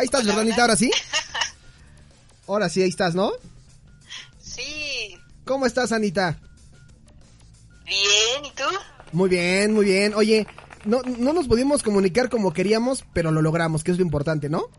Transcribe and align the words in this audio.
Ahí 0.00 0.06
estás, 0.06 0.24
Jordanita, 0.24 0.62
ahora 0.62 0.76
sí. 0.76 0.90
Ahora 2.48 2.70
sí, 2.70 2.82
ahí 2.82 2.88
estás, 2.88 3.14
¿no? 3.14 3.32
Sí. 4.40 5.14
¿Cómo 5.44 5.66
estás, 5.66 5.92
Anita? 5.92 6.40
Bien, 7.84 8.44
¿y 8.44 8.50
tú? 8.52 8.64
Muy 9.12 9.28
bien, 9.28 9.74
muy 9.74 9.84
bien. 9.84 10.14
Oye, 10.14 10.46
no, 10.86 11.02
no 11.02 11.34
nos 11.34 11.46
pudimos 11.46 11.82
comunicar 11.82 12.30
como 12.30 12.54
queríamos, 12.54 13.04
pero 13.12 13.30
lo 13.30 13.42
logramos, 13.42 13.84
que 13.84 13.90
es 13.90 13.98
lo 13.98 14.02
importante, 14.02 14.48
¿no? 14.48 14.70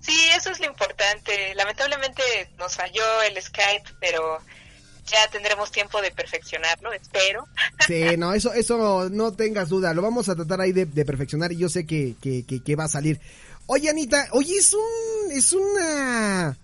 Sí, 0.00 0.16
eso 0.36 0.50
es 0.50 0.60
lo 0.60 0.66
importante. 0.66 1.52
Lamentablemente 1.56 2.22
nos 2.58 2.76
falló 2.76 3.22
el 3.28 3.42
Skype, 3.42 3.90
pero 4.00 4.38
ya 5.04 5.28
tendremos 5.32 5.72
tiempo 5.72 6.00
de 6.00 6.12
perfeccionarlo, 6.12 6.92
espero. 6.92 7.48
Sí, 7.86 8.16
no, 8.16 8.34
eso, 8.34 8.52
eso 8.52 9.08
no 9.10 9.32
tengas 9.32 9.68
duda. 9.68 9.92
Lo 9.94 10.02
vamos 10.02 10.28
a 10.28 10.36
tratar 10.36 10.60
ahí 10.60 10.72
de, 10.72 10.86
de 10.86 11.04
perfeccionar 11.04 11.50
y 11.52 11.56
yo 11.56 11.68
sé 11.68 11.86
que, 11.86 12.14
que, 12.22 12.46
que, 12.46 12.62
que 12.62 12.76
va 12.76 12.84
a 12.84 12.88
salir. 12.88 13.20
Oye, 13.70 13.90
Anita, 13.90 14.28
oye, 14.32 14.56
es 14.56 14.72
un, 14.72 15.30
es 15.30 15.52
una, 15.52 16.56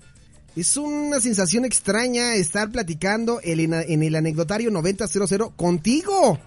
es 0.57 0.75
una 0.79 1.21
sensación 1.21 1.67
extraña 1.67 2.35
estar 2.35 2.71
platicando 2.71 3.41
el, 3.45 3.61
en 3.61 4.03
el 4.03 4.17
anecdotario 4.17 4.71
9000 4.71 5.55
contigo. 5.55 6.41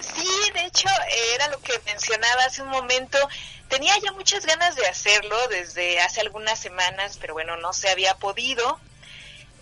Sí, 0.00 0.28
de 0.52 0.66
hecho, 0.66 0.88
era 1.34 1.48
lo 1.48 1.58
que 1.62 1.72
mencionaba 1.86 2.44
hace 2.44 2.60
un 2.60 2.68
momento. 2.68 3.16
Tenía 3.70 3.94
ya 4.04 4.12
muchas 4.12 4.44
ganas 4.44 4.76
de 4.76 4.86
hacerlo 4.86 5.34
desde 5.48 5.98
hace 6.00 6.20
algunas 6.20 6.58
semanas, 6.58 7.16
pero 7.18 7.32
bueno, 7.32 7.56
no 7.56 7.72
se 7.72 7.88
había 7.88 8.14
podido. 8.16 8.78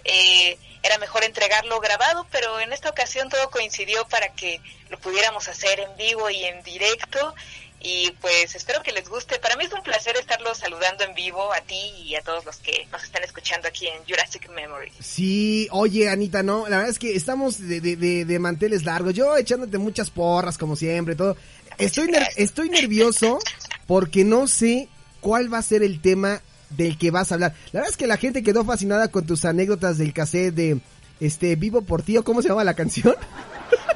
Eh, 0.02 0.58
era 0.82 0.98
mejor 0.98 1.22
entregarlo 1.22 1.78
grabado, 1.78 2.26
pero 2.32 2.58
en 2.58 2.72
esta 2.72 2.90
ocasión 2.90 3.28
todo 3.28 3.50
coincidió 3.50 4.04
para 4.08 4.32
que 4.32 4.60
lo 4.88 4.98
pudiéramos 4.98 5.46
hacer 5.46 5.78
en 5.78 5.96
vivo 5.96 6.28
y 6.28 6.42
en 6.44 6.60
directo 6.64 7.36
y 7.80 8.10
pues 8.20 8.54
espero 8.54 8.82
que 8.82 8.92
les 8.92 9.08
guste. 9.08 9.38
Para 9.38 9.56
mí 9.56 9.64
es 9.64 9.72
un 9.72 9.82
placer 9.82 10.16
estarlos 10.16 10.58
saludando 10.58 11.04
en 11.04 11.14
vivo 11.14 11.52
a 11.52 11.60
ti 11.60 11.92
y 12.04 12.14
a 12.14 12.22
todos 12.22 12.44
los 12.44 12.56
que 12.56 12.86
nos 12.90 13.02
están 13.04 13.22
escuchando 13.22 13.68
aquí 13.68 13.86
en 13.86 14.04
Jurassic 14.04 14.48
Memory. 14.50 14.92
Sí, 15.00 15.68
oye 15.70 16.08
Anita, 16.08 16.42
no, 16.42 16.68
la 16.68 16.78
verdad 16.78 16.90
es 16.90 16.98
que 16.98 17.14
estamos 17.14 17.60
de, 17.60 17.80
de, 17.80 17.96
de, 17.96 18.24
de 18.24 18.38
manteles 18.38 18.84
largos, 18.84 19.14
yo 19.14 19.36
echándote 19.36 19.78
muchas 19.78 20.10
porras 20.10 20.58
como 20.58 20.76
siempre, 20.76 21.14
todo. 21.14 21.36
Estoy, 21.78 22.08
ner 22.08 22.26
estoy 22.36 22.70
nervioso 22.70 23.38
porque 23.86 24.24
no 24.24 24.46
sé 24.46 24.88
cuál 25.20 25.52
va 25.52 25.58
a 25.58 25.62
ser 25.62 25.82
el 25.82 26.00
tema 26.00 26.40
del 26.70 26.98
que 26.98 27.10
vas 27.10 27.30
a 27.30 27.34
hablar. 27.34 27.54
La 27.72 27.80
verdad 27.80 27.90
es 27.90 27.96
que 27.96 28.06
la 28.06 28.16
gente 28.16 28.42
quedó 28.42 28.64
fascinada 28.64 29.08
con 29.08 29.26
tus 29.26 29.44
anécdotas 29.44 29.98
del 29.98 30.12
cassette 30.12 30.54
de 30.54 30.80
este 31.20 31.56
Vivo 31.56 31.82
por 31.82 32.02
ti, 32.02 32.16
o 32.16 32.24
cómo 32.24 32.42
se 32.42 32.48
llama 32.48 32.64
la 32.64 32.74
canción. 32.74 33.14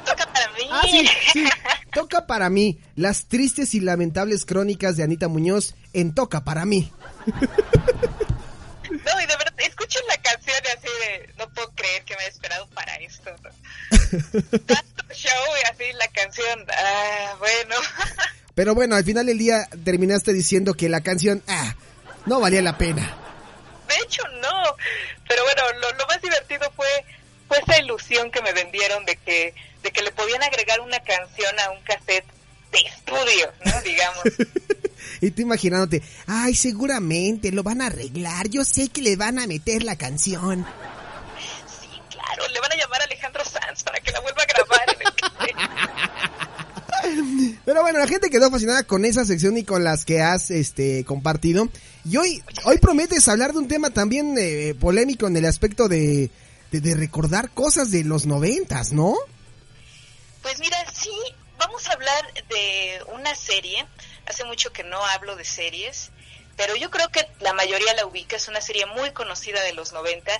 Toca 0.05 0.31
para 0.33 0.51
mí. 0.51 0.63
Ah, 0.69 0.81
sí, 0.89 1.07
sí. 1.33 1.45
Toca 1.91 2.25
para 2.25 2.49
mí 2.49 2.79
las 2.95 3.25
tristes 3.25 3.75
y 3.75 3.79
lamentables 3.79 4.45
crónicas 4.45 4.97
de 4.97 5.03
Anita 5.03 5.27
Muñoz 5.27 5.75
en 5.93 6.13
Toca 6.13 6.43
para 6.43 6.65
mí. 6.65 6.91
No, 8.91 9.21
y 9.21 9.25
de 9.25 9.37
verdad, 9.37 9.53
escuchen 9.57 10.01
la 10.07 10.17
canción 10.17 10.57
y 10.63 10.67
así 10.67 10.87
de, 10.87 11.33
no 11.37 11.49
puedo 11.53 11.71
creer 11.75 12.03
que 12.03 12.13
me 12.15 12.21
haya 12.21 12.29
esperado 12.29 12.67
para 12.69 12.95
esto. 12.97 13.31
Tanto 14.65 15.13
show 15.13 15.31
y 15.63 15.71
así 15.71 15.93
la 15.93 16.07
canción, 16.09 16.65
ah, 16.69 17.35
bueno. 17.39 17.75
Pero 18.55 18.75
bueno, 18.75 18.95
al 18.95 19.05
final 19.05 19.25
del 19.25 19.37
día 19.37 19.67
terminaste 19.83 20.33
diciendo 20.33 20.73
que 20.73 20.89
la 20.89 21.01
canción, 21.01 21.41
ah, 21.47 21.75
no 22.25 22.41
valía 22.41 22.61
la 22.61 22.77
pena. 22.77 23.17
De 23.87 23.95
hecho, 24.03 24.23
no. 24.41 24.75
Pero 25.27 25.43
bueno, 25.43 25.61
lo, 25.79 25.97
lo 25.97 26.07
más 26.07 26.21
divertido 26.21 26.69
fue, 26.75 26.87
fue 27.47 27.59
esa 27.59 27.79
ilusión 27.79 28.29
que 28.29 28.41
me 28.41 28.51
vendieron 28.51 29.05
de 29.05 29.15
que, 29.15 29.55
de 29.83 29.91
que 29.91 30.01
le 30.01 30.11
podían 30.11 30.43
agregar 30.43 30.79
una 30.81 30.99
canción 30.99 31.59
a 31.59 31.71
un 31.71 31.81
cassette 31.83 32.25
de 32.71 32.79
estudio, 32.79 33.51
¿no? 33.65 33.81
Digamos. 33.83 34.23
y 35.21 35.31
tú 35.31 35.41
imaginándote, 35.41 36.01
ay, 36.27 36.55
seguramente 36.55 37.51
lo 37.51 37.63
van 37.63 37.81
a 37.81 37.87
arreglar, 37.87 38.47
yo 38.49 38.63
sé 38.63 38.89
que 38.89 39.01
le 39.01 39.15
van 39.15 39.39
a 39.39 39.47
meter 39.47 39.83
la 39.83 39.95
canción. 39.95 40.65
Sí, 41.81 41.87
claro, 42.09 42.47
le 42.47 42.59
van 42.59 42.71
a 42.71 42.75
llamar 42.75 43.01
a 43.01 43.05
Alejandro 43.05 43.43
Sanz 43.45 43.83
para 43.83 43.99
que 43.99 44.11
la 44.11 44.19
vuelva 44.21 44.43
a 44.43 44.45
grabar 44.45 44.95
en 44.95 45.07
el 45.07 45.13
cassette. 45.15 45.55
Pero 47.65 47.81
bueno, 47.81 47.99
la 47.99 48.07
gente 48.07 48.29
quedó 48.29 48.51
fascinada 48.51 48.83
con 48.83 49.05
esa 49.05 49.25
sección 49.25 49.57
y 49.57 49.63
con 49.63 49.83
las 49.83 50.05
que 50.05 50.21
has 50.21 50.51
este 50.51 51.03
compartido. 51.03 51.69
Y 52.05 52.17
hoy, 52.17 52.43
hoy 52.63 52.77
prometes 52.77 53.27
hablar 53.27 53.53
de 53.53 53.59
un 53.59 53.67
tema 53.67 53.89
también 53.89 54.35
eh, 54.37 54.75
polémico 54.79 55.27
en 55.27 55.35
el 55.35 55.45
aspecto 55.45 55.87
de, 55.87 56.29
de, 56.71 56.81
de, 56.81 56.95
recordar 56.95 57.49
cosas 57.51 57.91
de 57.91 58.03
los 58.03 58.25
noventas, 58.25 58.93
¿no? 58.93 59.15
Pues 60.41 60.59
mira, 60.59 60.77
sí, 60.91 61.11
vamos 61.57 61.87
a 61.87 61.93
hablar 61.93 62.33
de 62.49 63.03
una 63.07 63.35
serie. 63.35 63.85
Hace 64.25 64.43
mucho 64.45 64.71
que 64.71 64.83
no 64.83 65.03
hablo 65.05 65.35
de 65.35 65.45
series, 65.45 66.11
pero 66.55 66.75
yo 66.75 66.89
creo 66.89 67.09
que 67.09 67.27
la 67.39 67.53
mayoría 67.53 67.93
la 67.93 68.05
ubica. 68.05 68.35
Es 68.35 68.47
una 68.47 68.61
serie 68.61 68.85
muy 68.85 69.11
conocida 69.11 69.61
de 69.61 69.73
los 69.73 69.93
90 69.93 70.31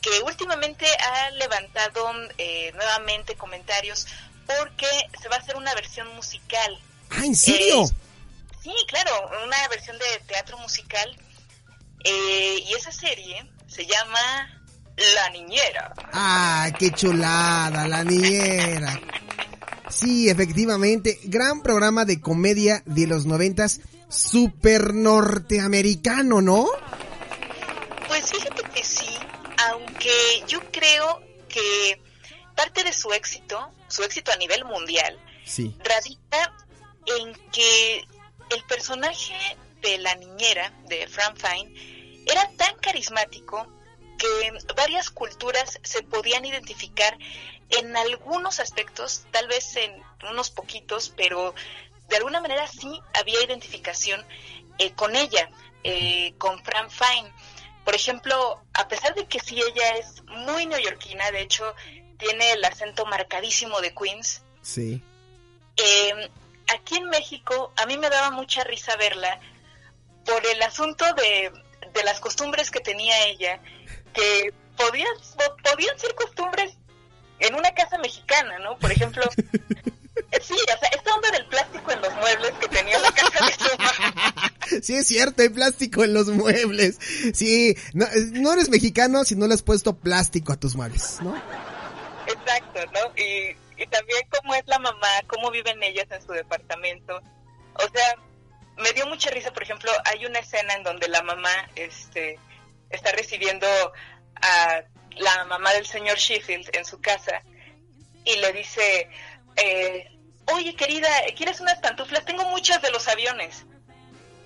que 0.00 0.20
últimamente 0.22 0.86
ha 0.98 1.30
levantado 1.30 2.10
eh, 2.38 2.72
nuevamente 2.74 3.36
comentarios 3.36 4.06
porque 4.46 4.86
se 5.20 5.28
va 5.28 5.36
a 5.36 5.38
hacer 5.38 5.56
una 5.56 5.74
versión 5.74 6.08
musical. 6.14 6.78
Ah, 7.10 7.24
¿en 7.24 7.36
serio? 7.36 7.84
Eh, 7.84 7.88
sí, 8.62 8.74
claro, 8.88 9.30
una 9.44 9.68
versión 9.68 9.98
de 9.98 10.20
teatro 10.26 10.58
musical. 10.58 11.16
Eh, 12.04 12.64
y 12.66 12.74
esa 12.74 12.90
serie 12.90 13.46
se 13.68 13.86
llama 13.86 14.60
La 15.14 15.30
Niñera. 15.30 15.94
Ah, 16.12 16.68
qué 16.78 16.90
chulada, 16.90 17.86
La 17.86 18.02
Niñera. 18.02 19.00
Sí, 19.92 20.30
efectivamente, 20.30 21.20
gran 21.24 21.62
programa 21.62 22.04
de 22.04 22.20
comedia 22.20 22.82
de 22.86 23.06
los 23.06 23.26
noventas, 23.26 23.80
super 24.08 24.94
norteamericano, 24.94 26.40
¿no? 26.40 26.66
Pues 28.08 28.30
fíjate 28.30 28.62
que 28.74 28.84
sí, 28.84 29.08
aunque 29.68 30.10
yo 30.48 30.60
creo 30.70 31.20
que 31.48 32.00
parte 32.56 32.84
de 32.84 32.92
su 32.92 33.12
éxito, 33.12 33.70
su 33.88 34.02
éxito 34.02 34.32
a 34.32 34.36
nivel 34.36 34.64
mundial, 34.64 35.18
sí. 35.44 35.76
radica 35.84 36.54
en 37.06 37.34
que 37.52 38.04
el 38.50 38.64
personaje 38.68 39.34
de 39.82 39.98
la 39.98 40.14
niñera, 40.14 40.72
de 40.88 41.06
Fran 41.06 41.36
Fine, 41.36 42.24
era 42.26 42.50
tan 42.56 42.74
carismático 42.76 43.66
que 44.22 44.72
varias 44.76 45.10
culturas 45.10 45.80
se 45.82 46.02
podían 46.04 46.44
identificar 46.44 47.18
en 47.70 47.96
algunos 47.96 48.60
aspectos, 48.60 49.24
tal 49.32 49.48
vez 49.48 49.74
en 49.76 50.00
unos 50.30 50.50
poquitos, 50.50 51.12
pero 51.16 51.54
de 52.08 52.16
alguna 52.18 52.40
manera 52.40 52.68
sí 52.68 53.00
había 53.14 53.42
identificación 53.42 54.24
eh, 54.78 54.92
con 54.92 55.16
ella, 55.16 55.50
eh, 55.82 56.34
con 56.38 56.62
Fran 56.62 56.88
Fine. 56.88 57.32
Por 57.84 57.96
ejemplo, 57.96 58.62
a 58.74 58.86
pesar 58.86 59.14
de 59.16 59.26
que 59.26 59.40
sí 59.40 59.60
ella 59.60 59.96
es 59.96 60.22
muy 60.26 60.66
neoyorquina, 60.66 61.32
de 61.32 61.40
hecho 61.40 61.74
tiene 62.16 62.52
el 62.52 62.64
acento 62.64 63.04
marcadísimo 63.06 63.80
de 63.80 63.92
Queens. 63.92 64.42
Sí. 64.60 65.02
Eh, 65.76 66.30
aquí 66.72 66.96
en 66.96 67.08
México 67.08 67.72
a 67.76 67.86
mí 67.86 67.96
me 67.98 68.08
daba 68.08 68.30
mucha 68.30 68.62
risa 68.62 68.94
verla 68.94 69.40
por 70.24 70.46
el 70.46 70.62
asunto 70.62 71.04
de, 71.14 71.50
de 71.92 72.04
las 72.04 72.20
costumbres 72.20 72.70
que 72.70 72.78
tenía 72.78 73.26
ella, 73.26 73.60
que 74.12 74.52
podían, 74.76 75.14
podían 75.62 75.98
ser 75.98 76.14
costumbres 76.14 76.76
en 77.38 77.54
una 77.54 77.72
casa 77.74 77.98
mexicana, 77.98 78.58
¿no? 78.60 78.78
Por 78.78 78.92
ejemplo, 78.92 79.22
sí, 80.40 80.54
o 80.54 80.78
sea, 80.78 80.88
esta 80.92 81.14
onda 81.14 81.30
del 81.30 81.46
plástico 81.46 81.90
en 81.90 82.00
los 82.00 82.14
muebles 82.14 82.52
que 82.60 82.68
tenía 82.68 82.98
la 82.98 83.12
casa 83.12 83.46
de 83.46 83.52
su. 83.52 83.70
Sí, 84.82 84.94
es 84.94 85.06
cierto, 85.06 85.42
hay 85.42 85.50
plástico 85.50 86.02
en 86.02 86.14
los 86.14 86.28
muebles. 86.28 86.98
Sí, 87.34 87.76
no, 87.92 88.06
no 88.32 88.52
eres 88.54 88.70
mexicano 88.70 89.24
si 89.24 89.34
no 89.34 89.46
le 89.46 89.54
has 89.54 89.62
puesto 89.62 89.98
plástico 89.98 90.52
a 90.52 90.56
tus 90.56 90.76
muebles, 90.76 91.18
¿no? 91.20 91.36
Exacto, 92.26 92.80
¿no? 92.92 93.12
Y, 93.22 93.54
y 93.76 93.86
también 93.88 94.20
cómo 94.30 94.54
es 94.54 94.66
la 94.66 94.78
mamá, 94.78 95.08
cómo 95.26 95.50
viven 95.50 95.82
ellas 95.82 96.06
en 96.10 96.22
su 96.22 96.32
departamento. 96.32 97.20
O 97.74 97.88
sea, 97.92 98.16
me 98.78 98.92
dio 98.92 99.06
mucha 99.06 99.30
risa, 99.30 99.52
por 99.52 99.62
ejemplo, 99.62 99.90
hay 100.04 100.24
una 100.24 100.38
escena 100.38 100.74
en 100.74 100.84
donde 100.84 101.08
la 101.08 101.22
mamá 101.22 101.50
este, 101.74 102.38
está 102.92 103.12
recibiendo 103.12 103.66
a 104.36 104.82
la 105.16 105.44
mamá 105.44 105.72
del 105.74 105.86
señor 105.86 106.18
Sheffield 106.18 106.70
en 106.74 106.84
su 106.84 107.00
casa 107.00 107.42
y 108.24 108.36
le 108.36 108.52
dice, 108.52 109.08
eh, 109.56 110.06
oye 110.54 110.74
querida, 110.74 111.08
¿quieres 111.36 111.60
unas 111.60 111.78
pantuflas? 111.80 112.24
Tengo 112.24 112.48
muchas 112.50 112.80
de 112.82 112.90
los 112.90 113.06
aviones. 113.08 113.64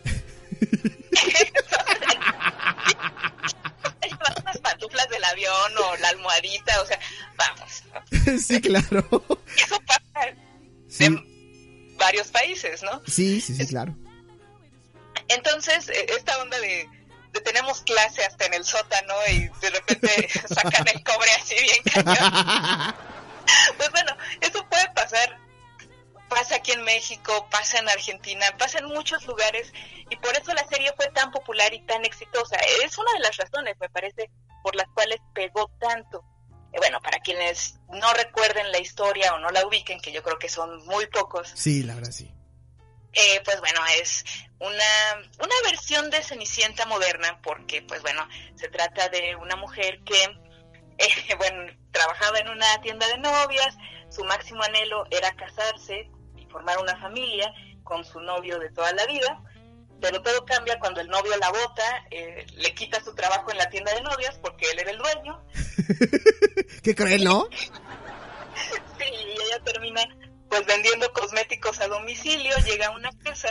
unas 4.42 4.58
pantuflas 4.58 5.08
del 5.08 5.24
avión 5.24 5.72
o 5.84 5.96
la 5.96 6.08
almohadita, 6.08 6.80
o 6.80 6.86
sea, 6.86 6.98
vamos. 7.36 7.82
Sí, 8.46 8.60
claro. 8.60 9.06
Eso 9.56 9.80
pasa 9.86 10.34
en 10.98 11.96
varios 11.96 12.28
países, 12.28 12.82
¿no? 12.82 13.02
Sí, 13.06 13.40
sí, 13.40 13.54
sí, 13.54 13.66
claro. 13.66 13.96
Entonces, 15.28 15.88
e, 15.88 16.06
esta 16.16 16.40
onda 16.40 16.58
de, 16.60 16.66
de, 16.66 16.88
tenemos 17.40 17.80
clase 17.82 18.24
hasta 18.24 18.46
en 18.46 18.54
el 18.54 18.64
sótano 18.64 19.14
y 19.30 19.48
de 19.60 19.70
repente 19.70 20.28
sacan 20.54 20.86
el 20.88 21.02
cobre 21.02 21.30
así 21.40 21.54
bien 21.60 21.82
cañón. 22.04 22.94
Pues 23.76 23.92
bueno, 23.92 24.16
eso 24.40 24.68
puede 24.68 24.90
pasar 24.90 25.38
pasa 26.28 26.56
aquí 26.56 26.72
en 26.72 26.82
México, 26.82 27.48
pasa 27.50 27.78
en 27.78 27.88
Argentina, 27.88 28.46
pasa 28.58 28.78
en 28.78 28.86
muchos 28.86 29.26
lugares 29.26 29.72
y 30.10 30.16
por 30.16 30.36
eso 30.36 30.52
la 30.54 30.66
serie 30.66 30.92
fue 30.96 31.06
tan 31.08 31.30
popular 31.30 31.72
y 31.74 31.84
tan 31.86 32.04
exitosa. 32.04 32.56
Es 32.84 32.96
una 32.98 33.12
de 33.12 33.20
las 33.20 33.36
razones, 33.36 33.76
me 33.80 33.88
parece, 33.88 34.30
por 34.62 34.74
las 34.76 34.88
cuales 34.88 35.20
pegó 35.34 35.70
tanto. 35.78 36.24
Eh, 36.72 36.78
bueno, 36.78 37.00
para 37.00 37.18
quienes 37.20 37.78
no 37.88 38.12
recuerden 38.14 38.70
la 38.72 38.78
historia 38.78 39.34
o 39.34 39.38
no 39.38 39.50
la 39.50 39.66
ubiquen, 39.66 40.00
que 40.00 40.12
yo 40.12 40.22
creo 40.22 40.38
que 40.38 40.48
son 40.48 40.84
muy 40.86 41.06
pocos. 41.06 41.50
Sí, 41.54 41.82
la 41.82 41.94
verdad 41.94 42.10
sí. 42.10 42.32
Eh, 43.18 43.40
pues 43.44 43.58
bueno, 43.60 43.80
es 43.98 44.24
una, 44.58 45.30
una 45.38 45.54
versión 45.64 46.10
de 46.10 46.22
Cenicienta 46.22 46.84
moderna, 46.84 47.40
porque 47.42 47.82
pues 47.82 48.02
bueno, 48.02 48.28
se 48.56 48.68
trata 48.68 49.08
de 49.08 49.34
una 49.36 49.56
mujer 49.56 50.02
que, 50.04 50.22
eh, 50.98 51.34
bueno, 51.38 51.72
trabajaba 51.92 52.38
en 52.38 52.50
una 52.50 52.80
tienda 52.82 53.08
de 53.08 53.18
novias, 53.18 53.74
su 54.10 54.22
máximo 54.24 54.62
anhelo 54.62 55.06
era 55.10 55.34
casarse 55.34 56.10
formar 56.56 56.78
una 56.78 56.96
familia 56.98 57.52
con 57.82 58.02
su 58.04 58.18
novio 58.20 58.58
de 58.58 58.70
toda 58.70 58.90
la 58.92 59.04
vida, 59.06 59.42
pero 60.00 60.22
todo 60.22 60.44
cambia 60.46 60.78
cuando 60.78 61.02
el 61.02 61.08
novio 61.08 61.36
la 61.36 61.50
bota, 61.50 62.06
eh, 62.10 62.46
le 62.54 62.74
quita 62.74 63.02
su 63.02 63.14
trabajo 63.14 63.50
en 63.50 63.58
la 63.58 63.68
tienda 63.68 63.94
de 63.94 64.00
novias 64.00 64.38
porque 64.40 64.66
él 64.70 64.78
era 64.78 64.90
el 64.90 64.98
dueño. 64.98 65.44
¿Qué 66.82 66.94
creen, 66.94 67.24
no? 67.24 67.48
sí, 68.98 69.04
y 69.04 69.32
ella 69.32 69.62
termina 69.64 70.02
pues 70.48 70.66
vendiendo 70.66 71.12
cosméticos 71.12 71.80
a 71.80 71.88
domicilio, 71.88 72.56
llega 72.64 72.88
a 72.88 72.90
una 72.90 73.10
casa, 73.24 73.48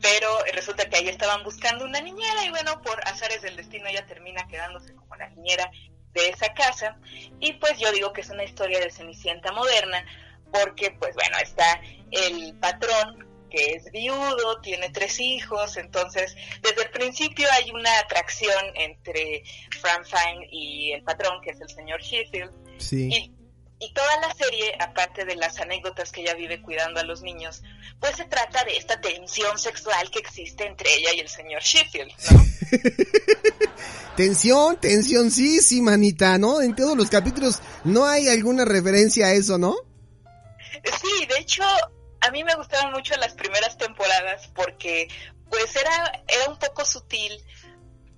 pero 0.00 0.28
resulta 0.52 0.88
que 0.88 0.96
ahí 0.96 1.08
estaban 1.08 1.42
buscando 1.42 1.84
una 1.84 2.00
niñera 2.00 2.44
y 2.44 2.50
bueno, 2.50 2.80
por 2.82 3.00
azares 3.06 3.42
del 3.42 3.56
destino 3.56 3.88
ella 3.88 4.06
termina 4.06 4.46
quedándose 4.46 4.94
como 4.94 5.16
la 5.16 5.28
niñera 5.30 5.70
de 6.12 6.28
esa 6.28 6.52
casa 6.54 6.98
y 7.40 7.54
pues 7.54 7.78
yo 7.78 7.92
digo 7.92 8.12
que 8.12 8.22
es 8.22 8.30
una 8.30 8.44
historia 8.44 8.80
de 8.80 8.90
Cenicienta 8.90 9.52
moderna 9.52 10.04
porque 10.52 10.90
pues 10.92 11.14
bueno, 11.14 11.38
está 11.38 11.80
el 12.10 12.54
patrón 12.58 13.26
que 13.50 13.74
es 13.74 13.90
viudo, 13.92 14.60
tiene 14.60 14.90
tres 14.90 15.20
hijos, 15.20 15.76
entonces 15.76 16.36
desde 16.62 16.82
el 16.82 16.90
principio 16.90 17.48
hay 17.52 17.70
una 17.70 17.98
atracción 18.00 18.64
entre 18.74 19.42
Fran 19.80 20.04
Fine 20.04 20.48
y 20.50 20.92
el 20.92 21.02
patrón, 21.02 21.40
que 21.42 21.50
es 21.50 21.60
el 21.60 21.68
señor 21.68 22.02
Sheffield. 22.02 22.52
Y, 22.92 23.32
y, 23.78 23.92
toda 23.92 24.20
la 24.20 24.32
serie, 24.34 24.74
aparte 24.80 25.24
de 25.24 25.36
las 25.36 25.58
anécdotas 25.58 26.12
que 26.12 26.22
ella 26.22 26.34
vive 26.34 26.62
cuidando 26.62 27.00
a 27.00 27.04
los 27.04 27.22
niños, 27.22 27.62
pues 28.00 28.16
se 28.16 28.24
trata 28.24 28.64
de 28.64 28.76
esta 28.76 29.00
tensión 29.00 29.58
sexual 29.58 30.10
que 30.10 30.18
existe 30.18 30.66
entre 30.66 30.94
ella 30.94 31.14
y 31.14 31.20
el 31.20 31.28
señor 31.28 31.62
Sheffield, 31.62 32.12
¿no? 32.30 32.44
tensión, 34.16 34.80
tensión, 34.80 35.30
sí, 35.30 35.60
sí, 35.60 35.82
manita, 35.82 36.38
¿no? 36.38 36.62
En 36.62 36.74
todos 36.74 36.96
los 36.96 37.10
capítulos 37.10 37.60
no 37.84 38.06
hay 38.06 38.28
alguna 38.28 38.64
referencia 38.64 39.26
a 39.26 39.32
eso, 39.32 39.58
¿no? 39.58 39.76
Sí, 41.00 41.26
de 41.26 41.38
hecho, 41.38 41.64
a 42.20 42.30
mí 42.30 42.44
me 42.44 42.54
gustaban 42.54 42.92
mucho 42.92 43.16
las 43.16 43.34
primeras 43.34 43.76
temporadas 43.76 44.48
porque 44.54 45.08
pues 45.50 45.76
era, 45.76 46.22
era 46.28 46.50
un 46.50 46.58
poco 46.58 46.84
sutil 46.84 47.32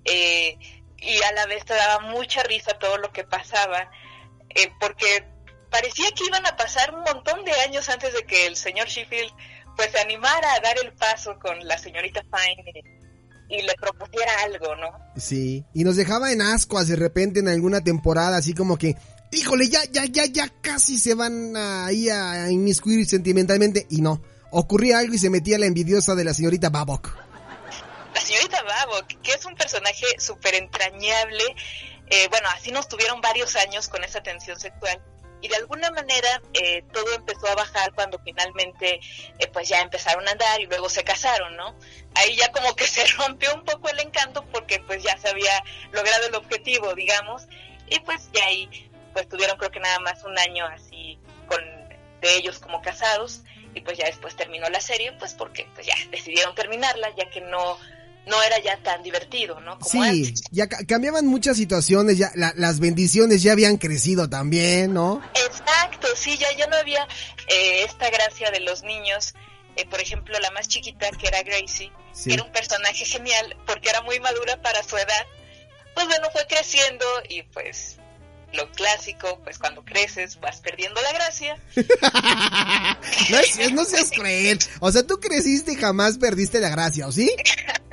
eh, 0.05 0.57
y 0.97 1.21
a 1.23 1.31
la 1.33 1.45
vez 1.45 1.65
te 1.65 1.73
daba 1.73 1.99
mucha 1.99 2.43
risa 2.43 2.77
todo 2.79 2.97
lo 2.97 3.11
que 3.11 3.23
pasaba 3.23 3.89
eh, 4.49 4.71
porque 4.79 5.25
parecía 5.69 6.11
que 6.11 6.25
iban 6.25 6.45
a 6.45 6.55
pasar 6.55 6.93
un 6.93 7.01
montón 7.01 7.43
de 7.45 7.51
años 7.61 7.87
antes 7.89 8.13
de 8.13 8.23
que 8.23 8.47
el 8.47 8.55
señor 8.55 8.87
Sheffield 8.87 9.31
pues 9.75 9.91
se 9.91 9.99
animara 9.99 10.53
a 10.53 10.59
dar 10.59 10.75
el 10.83 10.91
paso 10.93 11.37
con 11.39 11.57
la 11.65 11.77
señorita 11.77 12.21
Fine 12.23 12.83
y 13.49 13.61
le 13.61 13.73
propusiera 13.75 14.31
algo, 14.43 14.75
¿no? 14.75 14.89
Sí, 15.17 15.63
y 15.73 15.83
nos 15.83 15.95
dejaba 15.95 16.31
en 16.31 16.41
ascuas 16.41 16.87
de 16.87 16.95
repente 16.95 17.39
en 17.39 17.47
alguna 17.47 17.81
temporada, 17.81 18.37
así 18.37 18.53
como 18.53 18.77
que, 18.77 18.95
híjole, 19.31 19.69
ya, 19.69 19.79
ya, 19.89 20.05
ya, 20.05 20.25
ya 20.25 20.49
casi 20.61 20.97
se 20.99 21.15
van 21.15 21.55
ahí 21.55 22.09
a 22.09 22.51
inmiscuir 22.51 23.07
sentimentalmente 23.07 23.87
y 23.89 24.01
no. 24.01 24.21
Ocurría 24.51 24.99
algo 24.99 25.13
y 25.13 25.17
se 25.17 25.29
metía 25.29 25.57
la 25.57 25.65
envidiosa 25.65 26.13
de 26.13 26.25
la 26.25 26.33
señorita 26.33 26.69
Babok. 26.69 27.15
La 28.13 28.21
señorita 28.21 28.61
Babok, 28.63 29.07
que 29.21 29.31
es 29.31 29.45
un 29.45 29.55
personaje 29.55 30.05
súper 30.17 30.55
entrañable. 30.55 31.43
Eh, 32.07 32.27
bueno, 32.29 32.49
así 32.53 32.71
nos 32.71 32.87
tuvieron 32.87 33.21
varios 33.21 33.55
años 33.55 33.87
con 33.87 34.03
esa 34.03 34.21
tensión 34.21 34.59
sexual 34.59 35.01
y 35.41 35.47
de 35.47 35.55
alguna 35.55 35.91
manera 35.91 36.41
eh, 36.53 36.83
todo 36.91 37.13
empezó 37.13 37.47
a 37.47 37.55
bajar 37.55 37.93
cuando 37.93 38.19
finalmente 38.19 38.99
eh, 39.39 39.47
pues 39.51 39.69
ya 39.69 39.81
empezaron 39.81 40.27
a 40.27 40.31
andar 40.31 40.59
y 40.61 40.65
luego 40.65 40.89
se 40.89 41.03
casaron, 41.03 41.55
¿no? 41.55 41.75
Ahí 42.15 42.35
ya 42.35 42.51
como 42.51 42.75
que 42.75 42.87
se 42.87 43.05
rompió 43.17 43.53
un 43.55 43.63
poco 43.63 43.89
el 43.89 43.99
encanto 43.99 44.45
porque 44.45 44.79
pues 44.79 45.03
ya 45.03 45.17
se 45.17 45.29
había 45.29 45.63
logrado 45.91 46.27
el 46.27 46.35
objetivo, 46.35 46.93
digamos, 46.93 47.47
y 47.87 47.99
pues 48.01 48.29
ya 48.33 48.45
ahí 48.45 48.89
pues 49.13 49.27
tuvieron 49.27 49.57
creo 49.57 49.71
que 49.71 49.79
nada 49.79 49.99
más 49.99 50.23
un 50.23 50.37
año 50.37 50.65
así 50.67 51.19
con 51.47 51.59
de 52.21 52.35
ellos 52.35 52.59
como 52.59 52.81
casados 52.81 53.41
y 53.73 53.81
pues 53.81 53.97
ya 53.97 54.05
después 54.05 54.35
terminó 54.35 54.69
la 54.69 54.81
serie 54.81 55.13
pues 55.13 55.33
porque 55.33 55.67
pues 55.73 55.87
ya 55.87 55.95
decidieron 56.11 56.53
terminarla 56.55 57.09
ya 57.15 57.29
que 57.29 57.41
no 57.41 57.77
no 58.29 58.41
era 58.43 58.59
ya 58.59 58.77
tan 58.83 59.03
divertido, 59.03 59.59
¿no? 59.59 59.77
sí, 59.85 60.33
ya 60.51 60.67
cambiaban 60.67 61.25
muchas 61.25 61.57
situaciones, 61.57 62.17
ya 62.17 62.31
las 62.35 62.79
bendiciones 62.79 63.41
ya 63.41 63.53
habían 63.53 63.77
crecido 63.77 64.29
también, 64.29 64.93
¿no? 64.93 65.21
Exacto, 65.33 66.07
sí, 66.15 66.37
ya, 66.37 66.47
ya 66.55 66.67
no 66.67 66.77
había 66.77 67.07
eh, 67.47 67.83
esta 67.83 68.09
gracia 68.09 68.51
de 68.51 68.59
los 68.61 68.83
niños. 68.83 69.33
Eh, 69.75 69.85
por 69.89 69.99
ejemplo, 70.01 70.37
la 70.39 70.51
más 70.51 70.67
chiquita, 70.67 71.09
que 71.11 71.27
era 71.27 71.41
Gracie, 71.43 71.91
que 72.25 72.33
era 72.33 72.43
un 72.43 72.51
personaje 72.51 73.05
genial 73.05 73.55
porque 73.65 73.89
era 73.89 74.01
muy 74.01 74.19
madura 74.19 74.61
para 74.61 74.83
su 74.83 74.97
edad. 74.97 75.25
Pues 75.93 76.07
bueno, 76.07 76.27
fue 76.31 76.45
creciendo 76.47 77.05
y 77.29 77.43
pues 77.43 77.97
lo 78.53 78.69
clásico, 78.71 79.39
pues 79.43 79.59
cuando 79.59 79.83
creces 79.85 80.39
vas 80.39 80.59
perdiendo 80.59 80.99
la 81.01 81.13
gracia. 81.13 81.57
no, 83.29 83.75
no 83.75 83.85
seas 83.85 84.11
cruel. 84.11 84.59
O 84.79 84.91
sea, 84.91 85.05
tú 85.05 85.19
creciste 85.19 85.73
y 85.73 85.75
jamás 85.75 86.17
perdiste 86.17 86.59
la 86.59 86.69
gracia, 86.69 87.07
¿o 87.07 87.11
sí? 87.11 87.31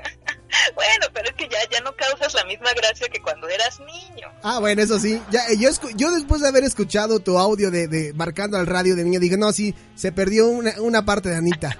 bueno, 0.75 1.07
pero 1.13 1.29
es 1.29 1.35
que 1.35 1.49
ya, 1.49 1.59
ya 1.71 1.81
no 1.81 1.95
causas 1.97 2.35
la 2.35 2.45
misma 2.45 2.71
gracia 2.75 3.09
que 3.09 3.21
cuando 3.21 3.49
eras 3.49 3.79
niño. 3.81 4.29
Ah, 4.43 4.59
bueno, 4.59 4.83
eso 4.83 4.99
sí. 4.99 5.21
Ya, 5.31 5.47
eh, 5.49 5.57
yo, 5.59 5.71
yo 5.95 6.11
después 6.13 6.41
de 6.41 6.49
haber 6.49 6.65
escuchado 6.65 7.21
tu 7.21 7.39
audio 7.39 7.71
de, 7.71 7.89
de 7.89 8.13
marcando 8.15 8.57
al 8.57 8.67
radio 8.67 8.97
de 8.97 9.05
niño, 9.05 9.21
dije, 9.21 9.37
no, 9.37 9.53
sí, 9.53 9.75
se 9.95 10.13
perdió 10.13 10.49
una, 10.49 10.75
una 10.81 11.05
parte 11.05 11.29
de 11.29 11.37
Anita. 11.37 11.79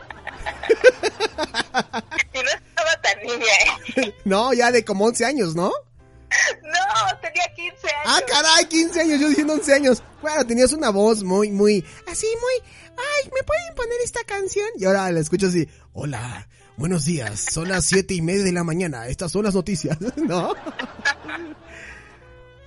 y 2.33 2.39
no 2.39 2.51
estaba 2.51 3.01
tan 3.03 3.23
niña, 3.23 3.53
¿eh? 3.97 4.15
no, 4.25 4.53
ya 4.53 4.71
de 4.71 4.85
como 4.85 5.07
11 5.07 5.25
años, 5.25 5.55
¿no? 5.55 5.73
No, 6.63 7.19
tenía 7.21 7.45
15 7.55 7.89
años. 7.89 8.05
Ah, 8.07 8.21
caray, 8.27 8.67
15 8.67 9.01
años, 9.01 9.21
yo 9.21 9.29
diciendo 9.29 9.55
11 9.55 9.75
años. 9.75 10.03
Bueno, 10.21 10.47
tenías 10.47 10.73
una 10.73 10.91
voz 10.91 11.23
muy, 11.23 11.51
muy, 11.51 11.85
así, 12.07 12.27
muy, 12.41 12.71
ay, 12.91 13.31
¿me 13.35 13.43
pueden 13.43 13.75
poner 13.75 14.01
esta 14.03 14.25
canción? 14.25 14.69
Y 14.77 14.85
ahora 14.85 15.11
la 15.13 15.21
escucho 15.21 15.47
así, 15.47 15.69
hola, 15.93 16.49
buenos 16.77 17.05
días, 17.05 17.41
son 17.53 17.69
las 17.69 17.85
siete 17.85 18.15
y 18.15 18.23
media 18.23 18.45
de 18.45 18.53
la 18.53 18.65
mañana, 18.65 19.09
estas 19.09 19.33
son 19.33 19.45
las 19.45 19.55
noticias, 19.55 19.99
¿no? 20.17 20.55